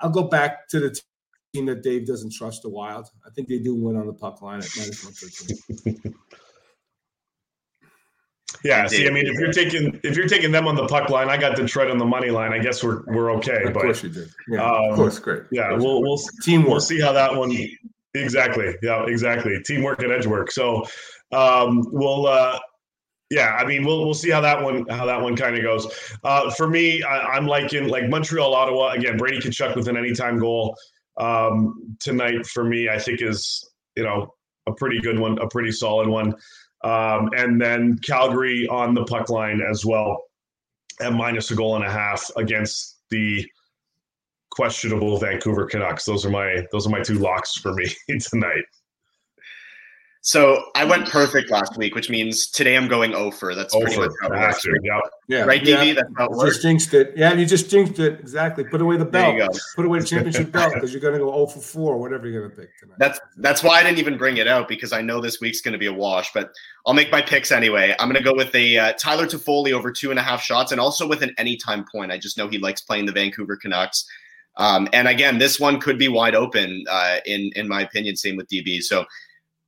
I'll 0.00 0.10
go 0.10 0.24
back 0.24 0.68
to 0.68 0.80
the 0.80 0.98
team 1.54 1.66
that 1.66 1.82
Dave 1.82 2.06
doesn't 2.06 2.32
trust, 2.32 2.62
the 2.62 2.68
Wild. 2.68 3.08
I 3.26 3.30
think 3.30 3.48
they 3.48 3.58
do 3.58 3.74
win 3.74 3.96
on 3.96 4.06
the 4.06 4.12
puck 4.12 4.42
line 4.42 4.60
at 4.60 4.68
minus 4.76 5.04
113. 5.04 6.14
Yeah, 8.62 8.86
see, 8.86 9.06
I 9.06 9.10
mean, 9.10 9.26
if 9.26 9.34
you're 9.34 9.52
taking 9.52 10.00
if 10.02 10.16
you're 10.16 10.28
taking 10.28 10.52
them 10.52 10.66
on 10.66 10.74
the 10.76 10.86
puck 10.86 11.10
line, 11.10 11.28
I 11.28 11.36
got 11.36 11.56
Detroit 11.56 11.90
on 11.90 11.98
the 11.98 12.04
money 12.04 12.30
line. 12.30 12.52
I 12.52 12.58
guess 12.58 12.82
we're 12.82 13.02
we're 13.06 13.32
okay. 13.36 13.64
Of 13.64 13.74
but, 13.74 13.82
course 13.82 14.02
you 14.02 14.10
did. 14.10 14.30
Yeah, 14.48 14.64
um, 14.64 14.90
of 14.90 14.96
course, 14.96 15.18
great. 15.18 15.42
Yeah, 15.50 15.72
we'll 15.72 16.02
we'll 16.02 16.20
teamwork. 16.42 16.70
We'll 16.70 16.80
see 16.80 17.00
how 17.00 17.12
that 17.12 17.34
one. 17.34 17.56
Exactly. 18.14 18.76
Yeah, 18.82 19.04
exactly. 19.06 19.60
Teamwork 19.64 20.02
and 20.02 20.12
edge 20.12 20.26
work. 20.26 20.50
So, 20.50 20.84
um, 21.32 21.84
we'll. 21.90 22.26
Uh, 22.26 22.58
yeah, 23.30 23.56
I 23.58 23.64
mean, 23.64 23.84
we'll 23.84 24.04
we'll 24.04 24.14
see 24.14 24.30
how 24.30 24.40
that 24.42 24.62
one 24.62 24.86
how 24.88 25.06
that 25.06 25.20
one 25.20 25.34
kind 25.34 25.56
of 25.56 25.62
goes. 25.62 25.86
Uh, 26.22 26.50
for 26.50 26.68
me, 26.68 27.02
I, 27.02 27.36
am 27.36 27.46
liking 27.46 27.88
like 27.88 28.08
Montreal, 28.08 28.54
Ottawa 28.54 28.90
again. 28.90 29.16
Brady 29.16 29.38
Tkachuk 29.38 29.74
with 29.74 29.88
an 29.88 29.96
anytime 29.96 30.38
goal 30.38 30.76
um, 31.16 31.96
tonight 32.00 32.46
for 32.46 32.64
me. 32.64 32.88
I 32.88 32.98
think 32.98 33.22
is 33.22 33.68
you 33.96 34.04
know 34.04 34.32
a 34.66 34.72
pretty 34.72 35.00
good 35.00 35.18
one, 35.18 35.38
a 35.38 35.48
pretty 35.48 35.72
solid 35.72 36.08
one. 36.08 36.34
Um, 36.84 37.30
and 37.36 37.60
then 37.60 37.98
Calgary 38.06 38.68
on 38.68 38.94
the 38.94 39.04
puck 39.04 39.30
line 39.30 39.62
as 39.62 39.84
well 39.86 40.22
at 41.00 41.14
minus 41.14 41.50
a 41.50 41.56
goal 41.56 41.76
and 41.76 41.84
a 41.84 41.90
half 41.90 42.30
against 42.36 42.98
the 43.10 43.44
questionable 44.50 45.18
Vancouver 45.18 45.66
Canucks. 45.66 46.04
Those 46.04 46.24
are 46.26 46.30
my 46.30 46.64
those 46.70 46.86
are 46.86 46.90
my 46.90 47.00
two 47.00 47.18
locks 47.18 47.56
for 47.56 47.72
me 47.72 47.86
tonight. 48.20 48.64
So 50.26 50.70
I 50.74 50.86
went 50.86 51.06
perfect 51.06 51.50
last 51.50 51.76
week, 51.76 51.94
which 51.94 52.08
means 52.08 52.46
today 52.46 52.78
I'm 52.78 52.88
going 52.88 53.14
over. 53.14 53.54
That's 53.54 53.76
pretty 53.76 53.98
much 53.98 54.10
how 54.22 54.28
it 54.28 54.30
works. 54.30 54.64
Yeah. 54.82 55.00
yeah. 55.28 55.44
Right, 55.44 55.60
DB? 55.60 55.88
Yeah. 55.88 55.92
That's 55.92 56.08
how 56.16 56.24
it 56.24 56.30
works. 56.30 56.52
Just 56.52 56.62
jinxed 56.62 56.94
it. 56.94 57.12
Yeah, 57.14 57.34
you 57.34 57.44
just 57.44 57.68
jinxed 57.68 57.98
it. 57.98 58.20
Exactly. 58.20 58.64
Put 58.64 58.80
away 58.80 58.96
the 58.96 59.04
belt. 59.04 59.36
Put 59.76 59.84
away 59.84 59.98
the 59.98 60.06
championship 60.06 60.50
belt 60.50 60.72
because 60.72 60.94
you're 60.94 61.02
going 61.02 61.12
to 61.12 61.18
go 61.18 61.30
0 61.30 61.48
for 61.48 61.60
4, 61.60 61.98
whatever 61.98 62.26
you're 62.26 62.40
going 62.40 62.50
to 62.50 62.56
pick 62.56 62.70
tonight. 62.80 62.96
That's 62.98 63.20
that's 63.36 63.62
why 63.62 63.80
I 63.80 63.82
didn't 63.82 63.98
even 63.98 64.16
bring 64.16 64.38
it 64.38 64.48
out 64.48 64.66
because 64.66 64.94
I 64.94 65.02
know 65.02 65.20
this 65.20 65.42
week's 65.42 65.60
going 65.60 65.72
to 65.72 65.78
be 65.78 65.88
a 65.88 65.92
wash. 65.92 66.32
But 66.32 66.54
I'll 66.86 66.94
make 66.94 67.12
my 67.12 67.20
picks 67.20 67.52
anyway. 67.52 67.94
I'm 67.98 68.08
going 68.08 68.16
to 68.16 68.24
go 68.24 68.34
with 68.34 68.54
a 68.54 68.78
uh, 68.78 68.92
Tyler 68.94 69.26
Toffoli 69.26 69.72
over 69.72 69.92
two 69.92 70.08
and 70.08 70.18
a 70.18 70.22
half 70.22 70.40
shots 70.40 70.72
and 70.72 70.80
also 70.80 71.06
with 71.06 71.20
an 71.20 71.34
anytime 71.36 71.84
point. 71.84 72.10
I 72.10 72.16
just 72.16 72.38
know 72.38 72.48
he 72.48 72.56
likes 72.56 72.80
playing 72.80 73.04
the 73.04 73.12
Vancouver 73.12 73.58
Canucks. 73.58 74.06
Um, 74.56 74.88
and 74.94 75.06
again, 75.06 75.36
this 75.36 75.60
one 75.60 75.80
could 75.80 75.98
be 75.98 76.08
wide 76.08 76.34
open 76.34 76.84
uh, 76.88 77.18
in 77.26 77.50
in 77.56 77.68
my 77.68 77.82
opinion. 77.82 78.16
Same 78.16 78.36
with 78.36 78.48
DB. 78.48 78.82
So 78.82 79.04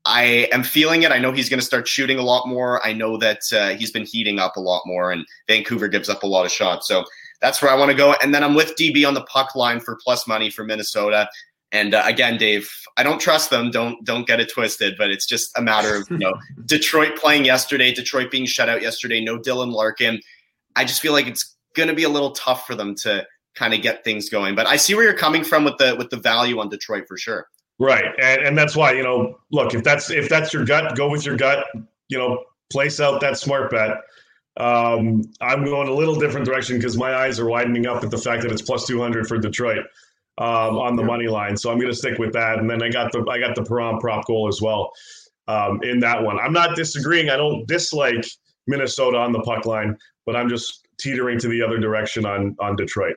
I 0.06 0.48
am 0.52 0.62
feeling 0.62 1.02
it. 1.02 1.10
I 1.10 1.18
know 1.18 1.32
he's 1.32 1.48
going 1.48 1.58
to 1.58 1.66
start 1.66 1.88
shooting 1.88 2.18
a 2.18 2.22
lot 2.22 2.46
more. 2.46 2.84
I 2.86 2.92
know 2.92 3.16
that 3.18 3.40
uh, 3.52 3.70
he's 3.70 3.90
been 3.90 4.04
heating 4.06 4.38
up 4.38 4.56
a 4.56 4.60
lot 4.60 4.82
more, 4.86 5.10
and 5.10 5.26
Vancouver 5.48 5.88
gives 5.88 6.08
up 6.08 6.22
a 6.22 6.26
lot 6.26 6.46
of 6.46 6.52
shots. 6.52 6.86
So 6.86 7.04
that's 7.40 7.60
where 7.60 7.70
I 7.70 7.74
want 7.74 7.90
to 7.90 7.96
go. 7.96 8.14
And 8.22 8.32
then 8.32 8.44
I'm 8.44 8.54
with 8.54 8.76
DB 8.76 9.06
on 9.06 9.14
the 9.14 9.22
puck 9.22 9.54
line 9.56 9.80
for 9.80 9.98
plus 10.02 10.26
money 10.28 10.48
for 10.48 10.64
Minnesota. 10.64 11.28
And 11.72 11.92
uh, 11.92 12.02
again, 12.06 12.38
Dave, 12.38 12.70
I 12.96 13.02
don't 13.02 13.20
trust 13.20 13.50
them. 13.50 13.70
Don't 13.70 14.02
don't 14.04 14.26
get 14.26 14.40
it 14.40 14.50
twisted. 14.50 14.94
But 14.96 15.10
it's 15.10 15.26
just 15.26 15.50
a 15.58 15.62
matter 15.62 15.96
of 15.96 16.10
you 16.10 16.18
know 16.18 16.32
Detroit 16.64 17.16
playing 17.16 17.44
yesterday, 17.44 17.92
Detroit 17.92 18.30
being 18.30 18.46
shut 18.46 18.68
out 18.68 18.82
yesterday. 18.82 19.22
No 19.22 19.38
Dylan 19.38 19.72
Larkin. 19.72 20.20
I 20.76 20.84
just 20.84 21.02
feel 21.02 21.12
like 21.12 21.26
it's 21.26 21.56
going 21.74 21.88
to 21.88 21.94
be 21.94 22.04
a 22.04 22.08
little 22.08 22.30
tough 22.30 22.66
for 22.66 22.74
them 22.74 22.94
to 22.96 23.26
kind 23.56 23.74
of 23.74 23.82
get 23.82 24.04
things 24.04 24.28
going. 24.28 24.54
But 24.54 24.66
I 24.66 24.76
see 24.76 24.94
where 24.94 25.04
you're 25.04 25.14
coming 25.14 25.42
from 25.42 25.64
with 25.64 25.78
the 25.78 25.96
with 25.96 26.10
the 26.10 26.18
value 26.18 26.60
on 26.60 26.68
Detroit 26.68 27.04
for 27.08 27.18
sure. 27.18 27.48
Right, 27.78 28.06
and, 28.18 28.42
and 28.42 28.58
that's 28.58 28.74
why 28.74 28.92
you 28.92 29.02
know, 29.02 29.38
look 29.50 29.74
if 29.74 29.84
that's 29.84 30.10
if 30.10 30.28
that's 30.28 30.52
your 30.52 30.64
gut, 30.64 30.96
go 30.96 31.10
with 31.10 31.26
your 31.26 31.36
gut. 31.36 31.66
You 32.08 32.18
know, 32.18 32.44
place 32.72 33.00
out 33.00 33.20
that 33.20 33.36
smart 33.38 33.70
bet. 33.70 33.98
Um, 34.58 35.22
I'm 35.40 35.64
going 35.64 35.88
a 35.88 35.92
little 35.92 36.14
different 36.14 36.46
direction 36.46 36.78
because 36.78 36.96
my 36.96 37.14
eyes 37.14 37.38
are 37.38 37.46
widening 37.46 37.86
up 37.86 38.02
at 38.02 38.10
the 38.10 38.18
fact 38.18 38.42
that 38.42 38.52
it's 38.52 38.62
plus 38.62 38.86
200 38.86 39.26
for 39.28 39.36
Detroit 39.36 39.84
um, 40.38 40.78
on 40.78 40.96
the 40.96 41.02
money 41.02 41.28
line. 41.28 41.56
So 41.56 41.70
I'm 41.70 41.78
going 41.78 41.90
to 41.90 41.96
stick 41.96 42.18
with 42.18 42.32
that. 42.32 42.58
And 42.58 42.70
then 42.70 42.82
I 42.82 42.88
got 42.88 43.12
the 43.12 43.26
I 43.30 43.38
got 43.38 43.54
the 43.54 43.64
Perron 43.64 43.98
prop 43.98 44.26
goal 44.26 44.48
as 44.48 44.60
well 44.62 44.90
um, 45.48 45.80
in 45.82 46.00
that 46.00 46.22
one. 46.22 46.38
I'm 46.38 46.52
not 46.52 46.76
disagreeing. 46.76 47.28
I 47.28 47.36
don't 47.36 47.66
dislike 47.66 48.24
Minnesota 48.66 49.18
on 49.18 49.32
the 49.32 49.40
puck 49.40 49.66
line, 49.66 49.96
but 50.24 50.36
I'm 50.36 50.48
just 50.48 50.86
teetering 50.98 51.38
to 51.40 51.48
the 51.48 51.62
other 51.62 51.78
direction 51.78 52.24
on 52.24 52.56
on 52.58 52.76
Detroit. 52.76 53.16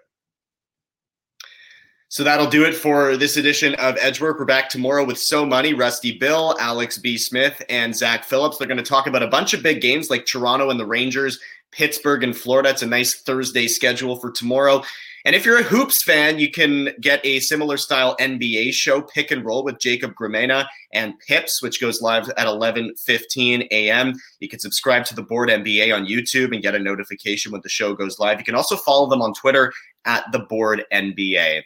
So 2.11 2.23
that'll 2.23 2.49
do 2.49 2.65
it 2.65 2.73
for 2.73 3.17
this 3.17 3.37
edition 3.37 3.75
of 3.75 3.95
Edgework. 4.01 4.39
We're 4.39 4.45
back 4.45 4.67
tomorrow 4.67 5.05
with 5.05 5.19
So 5.19 5.45
Money, 5.45 5.75
Rusty 5.75 6.17
Bill, 6.17 6.55
Alex 6.59 6.97
B. 6.97 7.19
Smith, 7.19 7.61
and 7.69 7.95
Zach 7.95 8.23
Phillips. 8.23 8.57
They're 8.57 8.67
going 8.67 8.77
to 8.77 8.83
talk 8.83 9.05
about 9.05 9.21
a 9.21 9.27
bunch 9.27 9.53
of 9.53 9.61
big 9.61 9.79
games 9.79 10.09
like 10.09 10.25
Toronto 10.25 10.71
and 10.71 10.79
the 10.79 10.87
Rangers, 10.87 11.39
Pittsburgh 11.69 12.23
and 12.23 12.35
Florida. 12.35 12.69
It's 12.69 12.81
a 12.81 12.87
nice 12.87 13.21
Thursday 13.21 13.67
schedule 13.67 14.15
for 14.15 14.31
tomorrow. 14.31 14.81
And 15.23 15.35
if 15.35 15.45
you're 15.45 15.59
a 15.59 15.63
hoops 15.63 16.01
fan, 16.01 16.39
you 16.39 16.49
can 16.49 16.89
get 16.99 17.23
a 17.23 17.41
similar 17.41 17.77
style 17.77 18.17
NBA 18.17 18.73
show, 18.73 19.03
Pick 19.03 19.29
and 19.29 19.45
Roll 19.45 19.63
with 19.63 19.77
Jacob 19.77 20.15
Gramena 20.15 20.65
and 20.91 21.13
Pips, 21.27 21.61
which 21.61 21.79
goes 21.79 22.01
live 22.01 22.27
at 22.29 22.47
11:15 22.47 23.67
a.m. 23.69 24.15
You 24.39 24.49
can 24.49 24.59
subscribe 24.59 25.05
to 25.05 25.15
the 25.15 25.21
Board 25.21 25.49
NBA 25.49 25.95
on 25.95 26.07
YouTube 26.07 26.53
and 26.53 26.63
get 26.63 26.73
a 26.73 26.79
notification 26.79 27.51
when 27.51 27.61
the 27.61 27.69
show 27.69 27.93
goes 27.93 28.17
live. 28.17 28.39
You 28.39 28.45
can 28.45 28.55
also 28.55 28.77
follow 28.77 29.07
them 29.07 29.21
on 29.21 29.35
Twitter 29.35 29.71
at 30.05 30.23
the 30.31 30.39
Board 30.39 30.85
NBA. 30.91 31.61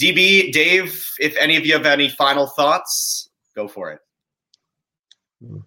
DB, 0.00 0.52
Dave, 0.52 1.02
if 1.18 1.36
any 1.38 1.56
of 1.56 1.64
you 1.64 1.72
have 1.72 1.86
any 1.86 2.08
final 2.08 2.46
thoughts, 2.46 3.30
go 3.54 3.66
for 3.66 3.90
it. 3.90 4.00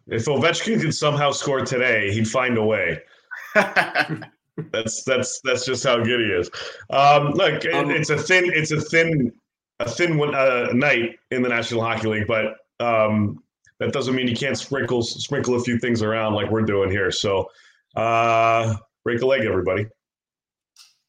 If 0.08 0.26
Ovechkin 0.26 0.82
could 0.82 0.94
somehow 0.94 1.32
score 1.32 1.62
today, 1.62 2.12
he'd 2.12 2.28
find 2.28 2.58
a 2.58 2.64
way. 2.64 3.00
that's 3.56 5.04
that's 5.04 5.42
that's 5.44 5.66
just 5.66 5.84
how 5.84 5.98
good 6.04 6.20
he 6.20 6.28
is. 6.28 6.50
Um, 6.90 7.34
look, 7.34 7.66
um, 7.74 7.92
it's 7.92 8.10
a 8.10 8.18
thin, 8.18 8.52
it's 8.54 8.72
a 8.72 8.82
thin, 8.82 9.32
a 9.80 9.90
thin 9.90 10.20
uh, 10.22 10.70
night 10.74 11.18
in 11.32 11.42
the 11.42 11.50
National 11.50 11.82
Hockey 11.82 12.08
League, 12.08 12.28
but 12.28 12.56
um, 12.80 13.44
that 13.80 13.94
doesn't 13.94 14.16
mean 14.16 14.28
you 14.28 14.36
can't 14.36 14.58
sprinkle 14.58 15.02
sprinkle 15.02 15.56
a 15.56 15.62
few 15.62 15.80
things 15.80 16.02
around 16.02 16.34
like 16.34 16.52
we're 16.52 16.62
doing 16.62 16.92
here. 16.92 17.12
So, 17.12 17.50
uh, 17.96 18.76
break 19.04 19.22
a 19.22 19.26
leg, 19.26 19.46
everybody. 19.46 19.88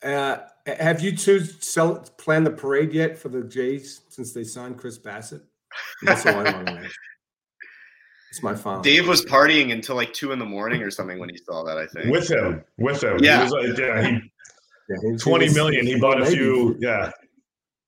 Uh, 0.02 0.38
have 0.66 1.00
you 1.00 1.16
two 1.16 1.40
sell, 1.40 1.98
planned 2.16 2.46
the 2.46 2.50
parade 2.50 2.92
yet 2.92 3.18
for 3.18 3.28
the 3.28 3.42
Jays 3.42 4.02
since 4.08 4.32
they 4.32 4.44
signed 4.44 4.78
Chris 4.78 4.98
Bassitt? 4.98 5.42
That's 6.02 6.24
all 6.26 6.34
I 6.34 6.52
want 6.52 6.66
to 6.66 6.74
know. 6.74 6.88
It's 8.30 8.42
my 8.42 8.54
phone. 8.54 8.82
Dave 8.82 9.08
was 9.08 9.24
partying 9.24 9.72
until 9.72 9.96
like 9.96 10.12
two 10.12 10.32
in 10.32 10.38
the 10.38 10.46
morning 10.46 10.82
or 10.82 10.90
something 10.90 11.18
when 11.18 11.28
he 11.28 11.36
saw 11.38 11.64
that. 11.64 11.76
I 11.76 11.86
think 11.86 12.12
with 12.12 12.30
him, 12.30 12.64
with 12.78 13.02
him. 13.02 13.18
Yeah, 13.20 13.44
he 13.44 13.52
was, 13.52 13.78
yeah. 13.78 14.02
He, 14.02 14.12
yeah, 14.88 14.96
he, 15.02 15.16
twenty 15.16 15.46
he 15.46 15.48
was, 15.48 15.56
million. 15.56 15.86
He 15.86 15.98
bought 15.98 16.20
a 16.22 16.26
few. 16.26 16.76
Yeah, 16.78 17.10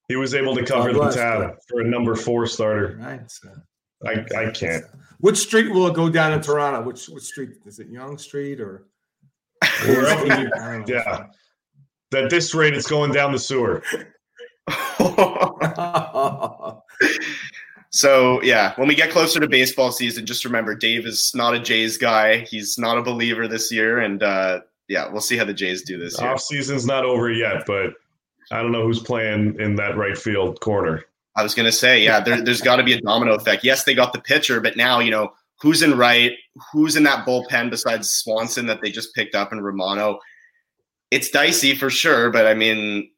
he 0.09 0.17
was 0.17 0.35
able 0.35 0.57
to 0.57 0.65
cover 0.65 0.93
the 0.93 1.11
tab 1.11 1.55
for 1.69 1.81
a 1.81 1.85
number 1.85 2.17
four 2.17 2.47
starter. 2.47 2.99
Right. 3.01 3.31
So. 3.31 3.49
I, 4.05 4.25
I 4.37 4.51
can't. 4.51 4.85
Which 5.21 5.37
street 5.37 5.71
will 5.71 5.87
it 5.87 5.95
go 5.95 6.09
down 6.09 6.33
in 6.33 6.41
Toronto? 6.41 6.83
Which 6.83 7.07
which 7.07 7.23
street 7.23 7.51
is 7.65 7.79
it? 7.79 7.87
Yonge 7.89 8.21
Street 8.21 8.61
or? 8.61 8.89
yeah 9.85 11.27
at 12.15 12.31
this 12.31 12.55
rate, 12.55 12.75
it's 12.75 12.87
going 12.87 13.13
down 13.13 13.33
the 13.33 13.39
sewer. 13.39 13.83
So 17.93 18.43
yeah, 18.43 18.73
when 18.77 18.89
we 18.89 18.95
get 18.95 19.11
closer 19.11 19.39
to 19.39 19.47
baseball 19.47 19.93
season, 19.93 20.25
just 20.25 20.47
remember 20.47 20.75
Dave 20.75 21.07
is 21.07 21.33
not 21.35 21.55
a 21.55 21.59
Jays 21.59 21.99
guy. 21.99 22.39
He's 22.39 22.79
not 22.79 22.97
a 22.97 23.03
believer 23.03 23.47
this 23.47 23.71
year, 23.71 23.99
and 23.99 24.23
uh, 24.23 24.61
yeah, 24.89 25.11
we'll 25.11 25.21
see 25.21 25.37
how 25.37 25.45
the 25.45 25.53
Jays 25.53 25.83
do 25.83 25.99
this 25.99 26.19
year. 26.19 26.31
Off 26.31 26.41
season's 26.41 26.87
not 26.87 27.05
over 27.05 27.31
yet, 27.31 27.65
but 27.67 27.93
I 28.51 28.63
don't 28.63 28.73
know 28.73 28.83
who's 28.83 29.01
playing 29.01 29.61
in 29.61 29.77
that 29.77 29.99
right 29.99 30.17
field 30.17 30.59
corner. 30.61 31.05
I 31.37 31.43
was 31.43 31.55
gonna 31.55 31.71
say, 31.71 32.03
yeah, 32.03 32.21
there, 32.21 32.43
has 32.43 32.63
got 32.63 32.77
to 32.77 32.83
be 32.83 32.95
a 32.95 33.01
domino 33.03 33.35
effect. 33.35 33.63
Yes, 33.63 33.85
they 33.85 33.95
got 33.95 34.15
the 34.15 34.23
pitcher, 34.23 34.59
but 34.63 34.75
now 34.75 35.01
you 35.01 35.11
know 35.11 35.35
who's 35.61 35.83
in 35.83 35.99
right, 35.99 36.33
who's 36.73 36.97
in 36.97 37.03
that 37.03 37.27
bullpen 37.27 37.69
besides 37.69 38.11
Swanson 38.11 38.65
that 38.67 38.81
they 38.81 38.91
just 38.91 39.15
picked 39.15 39.35
up 39.35 39.53
and 39.53 39.63
Romano. 39.63 40.19
It's 41.13 41.29
dicey 41.29 41.75
for 41.75 41.91
sure, 41.91 42.31
but 42.31 42.47
I 42.47 42.55
mean, 42.55 43.11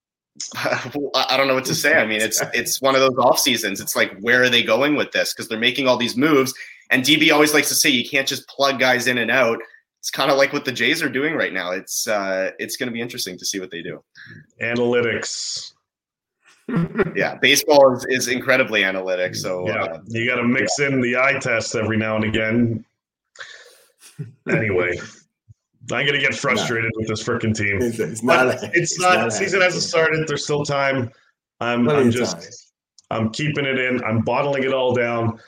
I 0.54 1.36
don't 1.36 1.48
know 1.48 1.54
what 1.54 1.64
to 1.64 1.74
say. 1.74 1.94
I 1.94 2.06
mean, 2.06 2.20
it's 2.20 2.40
it's 2.54 2.80
one 2.80 2.94
of 2.94 3.00
those 3.00 3.18
off 3.18 3.40
seasons. 3.40 3.80
It's 3.80 3.96
like 3.96 4.16
where 4.20 4.44
are 4.44 4.48
they 4.48 4.62
going 4.62 4.94
with 4.94 5.10
this? 5.10 5.34
Because 5.34 5.48
they're 5.48 5.58
making 5.58 5.88
all 5.88 5.96
these 5.96 6.16
moves, 6.16 6.54
and 6.90 7.02
DB 7.02 7.32
always 7.32 7.52
likes 7.52 7.68
to 7.70 7.74
say 7.74 7.90
you 7.90 8.08
can't 8.08 8.28
just 8.28 8.46
plug 8.46 8.78
guys 8.78 9.08
in 9.08 9.18
and 9.18 9.32
out. 9.32 9.58
It's 9.98 10.10
kind 10.10 10.30
of 10.30 10.38
like 10.38 10.52
what 10.52 10.64
the 10.64 10.70
Jays 10.70 11.02
are 11.02 11.08
doing 11.08 11.34
right 11.34 11.52
now. 11.52 11.72
It's 11.72 12.06
uh, 12.06 12.52
it's 12.60 12.76
going 12.76 12.86
to 12.86 12.92
be 12.92 13.00
interesting 13.00 13.36
to 13.36 13.44
see 13.44 13.58
what 13.58 13.72
they 13.72 13.82
do. 13.82 14.00
Analytics. 14.62 15.72
yeah, 17.16 17.34
baseball 17.34 17.96
is, 17.96 18.06
is 18.10 18.28
incredibly 18.28 18.84
analytic. 18.84 19.34
So 19.34 19.66
yeah, 19.66 19.82
uh, 19.82 20.00
you 20.06 20.24
got 20.24 20.36
to 20.36 20.44
mix 20.44 20.78
yeah. 20.78 20.86
in 20.86 21.00
the 21.00 21.16
eye 21.16 21.40
test 21.40 21.74
every 21.74 21.96
now 21.96 22.14
and 22.14 22.24
again. 22.24 22.84
Anyway. 24.48 24.98
I'm 25.92 26.06
gonna 26.06 26.18
get 26.18 26.34
frustrated 26.34 26.90
no. 26.94 27.00
with 27.00 27.08
this 27.08 27.22
freaking 27.22 27.54
team. 27.54 27.80
It's, 27.80 27.98
it's 27.98 28.22
not. 28.22 28.46
It's, 28.48 28.62
it's, 28.74 29.00
not. 29.00 29.18
not 29.18 29.32
season 29.32 29.60
hasn't 29.60 29.82
started. 29.82 30.26
There's 30.28 30.44
still 30.44 30.64
time. 30.64 31.10
I'm. 31.60 31.88
I'm 31.88 32.10
just. 32.10 32.40
Time. 32.40 32.50
I'm 33.10 33.30
keeping 33.30 33.64
it 33.64 33.78
in. 33.78 34.02
I'm 34.04 34.20
bottling 34.20 34.64
it 34.64 34.72
all 34.72 34.94
down, 34.94 35.38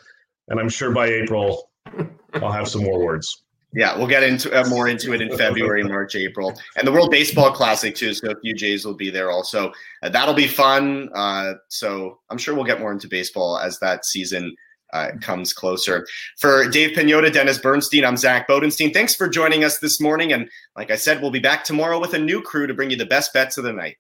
and 0.49 0.59
I'm 0.59 0.69
sure 0.69 0.93
by 0.93 1.09
April 1.09 1.71
I'll 2.35 2.53
have 2.53 2.69
some 2.69 2.85
more 2.85 3.05
words. 3.05 3.43
Yeah, 3.73 3.97
we'll 3.97 4.09
get 4.09 4.25
into 4.25 4.53
uh, 4.53 4.69
more 4.69 4.89
into 4.89 5.13
it 5.13 5.21
in 5.21 5.37
February, 5.37 5.85
March, 5.89 6.17
April, 6.17 6.59
and 6.77 6.87
the 6.87 6.91
World 6.91 7.11
Baseball 7.11 7.53
Classic 7.53 7.95
too. 7.95 8.15
So 8.15 8.31
a 8.31 8.41
few 8.41 8.55
Jays 8.55 8.85
will 8.85 8.97
be 8.97 9.11
there 9.11 9.31
also. 9.31 9.73
Uh, 10.03 10.09
that'll 10.09 10.35
be 10.35 10.49
fun. 10.49 11.09
Uh, 11.15 11.55
so 11.69 12.19
I'm 12.31 12.39
sure 12.39 12.55
we'll 12.55 12.65
get 12.65 12.81
more 12.81 12.91
into 12.91 13.07
baseball 13.07 13.59
as 13.59 13.79
that 13.79 14.05
season 14.05 14.57
uh, 14.93 15.11
comes 15.21 15.53
closer. 15.53 16.07
For 16.39 16.69
Dave 16.69 16.97
Pagnotta, 16.97 17.33
Dennis 17.33 17.59
Bernstein, 17.59 18.05
I'm 18.05 18.17
Zack 18.17 18.49
Bodenstein. 18.49 18.93
Thanks 18.93 19.15
for 19.15 19.29
joining 19.29 19.65
us 19.65 19.79
this 19.79 20.01
morning. 20.01 20.33
And 20.33 20.49
like 20.77 20.91
I 20.91 20.97
said, 20.97 21.21
we'll 21.21 21.31
be 21.31 21.41
back 21.41 21.65
tomorrow 21.65 22.01
with 22.01 22.15
a 22.15 22.19
new 22.19 22.43
crew 22.43 22.67
to 22.67 22.75
bring 22.75 22.91
you 22.91 22.97
the 22.97 23.07
best 23.07 23.33
bets 23.33 23.59
of 23.59 23.65
the 23.65 23.73
night. 23.73 23.97